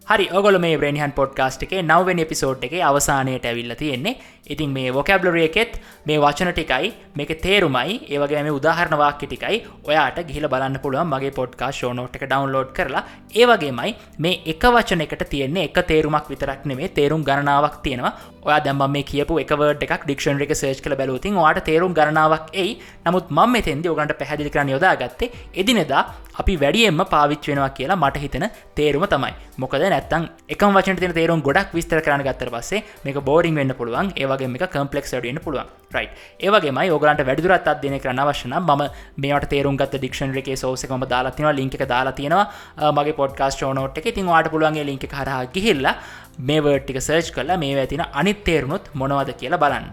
හරි 0.09 0.27
ඔගොල 0.38 0.57
මේ 0.62 0.77
බ්‍රනිහන් 0.81 1.12
පොඩ්කාස්ට් 1.19 1.62
එකේ 1.66 1.81
නවවෙනි 1.83 2.25
පිසෝඩ් 2.31 2.64
එක 2.66 2.75
අවසානයට 2.88 3.47
ඇවිල්ල 3.51 3.75
තියෙන්නේ. 3.81 4.14
ඉතින් 4.53 4.71
මේ 4.77 4.92
වොකැබ්ලරිය 4.97 5.47
එකෙත් 5.47 5.73
මේ 6.09 6.19
වචන 6.25 6.51
ටිකයි 6.53 6.90
මේක 7.19 7.33
තේරුමයි 7.47 7.97
ඒවගේ 8.14 8.42
මේ 8.47 8.55
උදාහරණ 8.59 9.01
වාක්‍ය 9.01 9.27
ටිකයි 9.27 9.57
ඔයාට 9.88 10.21
ගිහිල 10.29 10.47
බලන්න 10.53 10.79
පුළුවන් 10.85 11.11
මගේ 11.12 11.33
පොඩ්කා 11.38 11.71
ෂෝනෝට් 11.73 12.14
එක 12.19 12.27
ඩවන්ලෝඩ් 12.29 12.71
කරලා. 12.77 13.03
ඒවගේමයි 13.40 13.97
මේ 14.19 14.40
එක 14.53 14.69
වචන 14.77 15.03
එකට 15.07 15.27
තියෙන්නේ 15.33 15.66
එක 15.71 15.83
තේරුමක් 15.90 16.31
විතරක් 16.33 16.62
නෙමේ 16.71 16.92
තේරුම් 16.99 17.27
ගණනාවක් 17.27 17.83
තියෙනවා. 17.83 18.14
ඔයා 18.47 18.61
දැම්ම 18.66 18.87
මේ 18.95 19.03
කියපු 19.11 19.40
එකවර්ඩ 19.42 19.83
එකක් 19.88 20.07
ඩික්ෂන් 20.07 20.45
එක 20.47 20.55
සේච් 20.62 20.85
කළ 20.85 20.99
බැලූතින් 21.03 21.42
වාට 21.42 21.61
තේරුම් 21.71 21.99
ගණනාවක් 21.99 22.55
එයි. 22.55 22.79
නමුත් 23.07 23.35
මම 23.35 23.51
මෙතෙන්දි 23.57 23.90
ඔගන්ට 23.95 24.14
පැහැදිලි 24.23 24.55
කරන්න 24.55 24.73
යොදා 24.77 24.95
ගත්තේ 25.03 25.33
එදිනෙදා 25.62 26.07
අපි 26.40 26.55
වැඩියෙන්ම 26.62 27.03
පාවිච් 27.11 27.51
වෙනවා 27.51 27.69
කියලා 27.77 27.99
මට 28.05 28.25
හිතන 28.25 28.47
තේරුම 28.79 29.11
තමයි. 29.12 29.35
මොකද 29.59 29.83
නැත්තං 29.97 30.29
එක 30.55 30.63
වචන 30.77 30.99
තින 31.01 31.13
තේරුම් 31.19 31.43
ගොඩක් 31.49 31.73
විස්තර 31.77 32.01
කරන්න 32.05 32.25
ගත්තර 32.29 32.51
පස්සේ 32.55 32.83
මේක 33.05 33.19
බෝඩිං 33.29 33.59
වෙන්න 33.61 33.75
පුළුවන්. 33.81 34.13
ඒවගේ 34.23 34.49
එක 34.59 34.73
කම්පලෙක් 34.75 35.07
ඩන්න 35.13 35.41
පුළුවන්. 35.45 35.73
රයි් 35.97 36.09
ඒවගේ 36.47 36.93
ඔගලන්ට 36.97 37.25
වැඩදුරත් 37.29 37.71
අදන 37.73 37.97
කරන 38.05 38.23
වශන 38.29 38.55
ම 38.61 38.85
මේට 39.25 39.49
තේරුම් 39.55 39.81
ගත් 39.81 39.99
ඩික්ෂන් 39.99 40.37
එක 40.43 40.53
සෝසකම 40.63 41.09
දාලාතින 41.15 41.51
ලින්ක 41.61 41.77
දාලා 41.95 42.17
තියෙනවා 42.21 42.93
මගේ 42.93 43.19
පොඩ්කාස් 43.23 43.61
ෝනෝට් 43.63 43.99
එක. 43.99 44.15
තින් 44.15 44.31
වාට 44.33 44.53
පුළුවන්ගේ 44.55 44.87
ලින්ක 44.91 45.09
හරහා 45.19 45.43
ගිහිල්ලා 45.57 45.97
මේ 46.39 46.61
වර්ටික 46.61 47.03
සර්ච් 47.03 47.35
කරලා 47.37 47.61
මේ 47.65 47.77
ඇතින 47.85 48.07
අනිත් 48.13 48.45
තේරුණුත් 48.49 48.91
මොනවද 48.95 49.37
කියලා 49.43 49.63
බලන්න. 49.65 49.93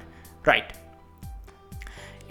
රයි් 0.50 0.83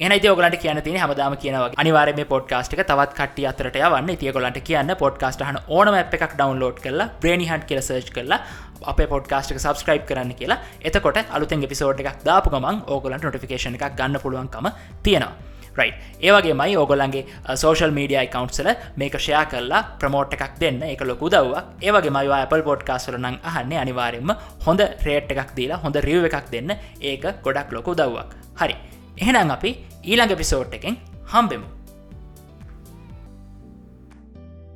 එන 0.03 0.13
ඔගලට 0.31 0.57
කියන 0.63 0.79
තින 0.83 0.97
හමදාම 0.99 1.35
කියනව 1.43 1.75
අනිවාර 1.79 2.09
මේ 2.15 2.27
පොඩ්කාස්ටික 2.33 2.81
තවත් 2.83 3.13
කට 3.19 3.45
අතරට 3.51 3.77
වන්න 3.85 4.17
තියකොලට 4.19 4.59
කියන්න 4.69 4.91
පොඩ්කාස්ට 5.03 5.45
හන 5.47 5.59
ඕනම 5.69 5.95
එකක් 5.99 6.25
ඩවන්ලෝඩ් 6.33 6.81
කරලා 6.85 7.07
බ්‍රේනිහන්ට 7.23 7.67
කියල 7.69 7.81
සර්ච් 7.81 8.11
කරලා 8.17 8.41
අප 8.93 9.03
පොඩ්කාස්ටක 9.13 9.61
සබස්ක්‍රයිබ් 9.63 10.03
කරන්න 10.09 10.35
කියලා. 10.35 10.59
එතකොට 10.83 11.23
අලුතෙන් 11.31 11.63
පිසෝඩ් 11.71 12.03
එකක් 12.03 12.25
දාපු 12.27 12.51
ගමන් 12.51 12.83
ඕගලන්ට 12.89 13.27
නොටිකේෂන 13.29 13.79
එකක් 13.79 13.95
ගන්න 13.99 14.19
පුළුවන්කම 14.25 14.67
තියෙනවා. 15.03 15.53
රයි් 15.79 15.93
ඒවගේ 16.21 16.55
මයි 16.55 16.75
ඕගොලන්ගේ 16.77 17.23
සෝශල් 17.63 17.95
මීඩිය 17.99 18.27
කවන්්සල 18.33 18.71
මේක 18.97 19.15
ෂයා 19.19 19.45
කරලා 19.53 19.83
ප්‍රමෝට් 20.01 20.35
එකක් 20.35 20.59
දෙන්න. 20.63 20.83
එක 20.83 21.05
ලොකු 21.11 21.31
දව්වා 21.31 21.63
ඒවගේ 21.81 22.17
මයිවා 22.17 22.41
Apple 22.47 22.67
පොඩ්කාස්වල 22.71 23.21
නං 23.21 23.39
අහන්නේ 23.51 23.79
අනිවාරෙන්ම 23.85 24.35
හොඳ 24.67 24.83
රේට් 25.07 25.31
එකක් 25.37 25.55
දීලා 25.61 25.79
හොඳ 25.85 26.03
රිව් 26.09 26.27
එකක් 26.31 26.51
දෙන්න. 26.51 26.75
ඒක 27.01 27.25
ගොඩක් 27.47 27.71
ලොකු 27.79 27.95
දව්වක් 27.95 28.43
හරි. 28.63 28.77
එහෙනම් 29.22 29.52
අපි 29.58 29.72
ඊළඟ 30.04 30.36
පිසෝට් 30.44 30.78
එකෙන් 30.80 31.02
හම්බෙමු 31.34 31.68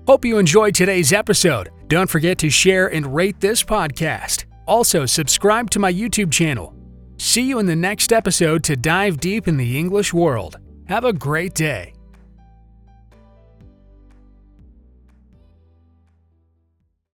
Hope 0.08 0.26
you 0.26 0.40
enjoyed 0.40 0.74
today's 0.76 1.14
episode. 1.14 1.70
Don't 1.88 2.10
forget 2.10 2.38
to 2.40 2.50
share 2.50 2.88
and 2.88 3.16
rate 3.16 3.40
this 3.40 3.64
podcast. 3.64 4.46
Also, 4.68 5.06
subscribe 5.06 5.70
to 5.70 5.80
my 5.80 5.94
YouTube 5.94 6.32
channel. 6.32 6.74
See 7.18 7.44
you 7.44 7.60
in 7.60 7.68
the 7.68 7.76
next 7.76 8.12
episode 8.12 8.64
to 8.64 8.76
dive 8.76 9.20
deep 9.20 9.48
in 9.48 9.58
the 9.58 9.78
English 9.78 10.12
world. 10.12 10.58
Have 10.88 11.06
a 11.06 11.14
great 11.14 11.54
day. 11.54 11.94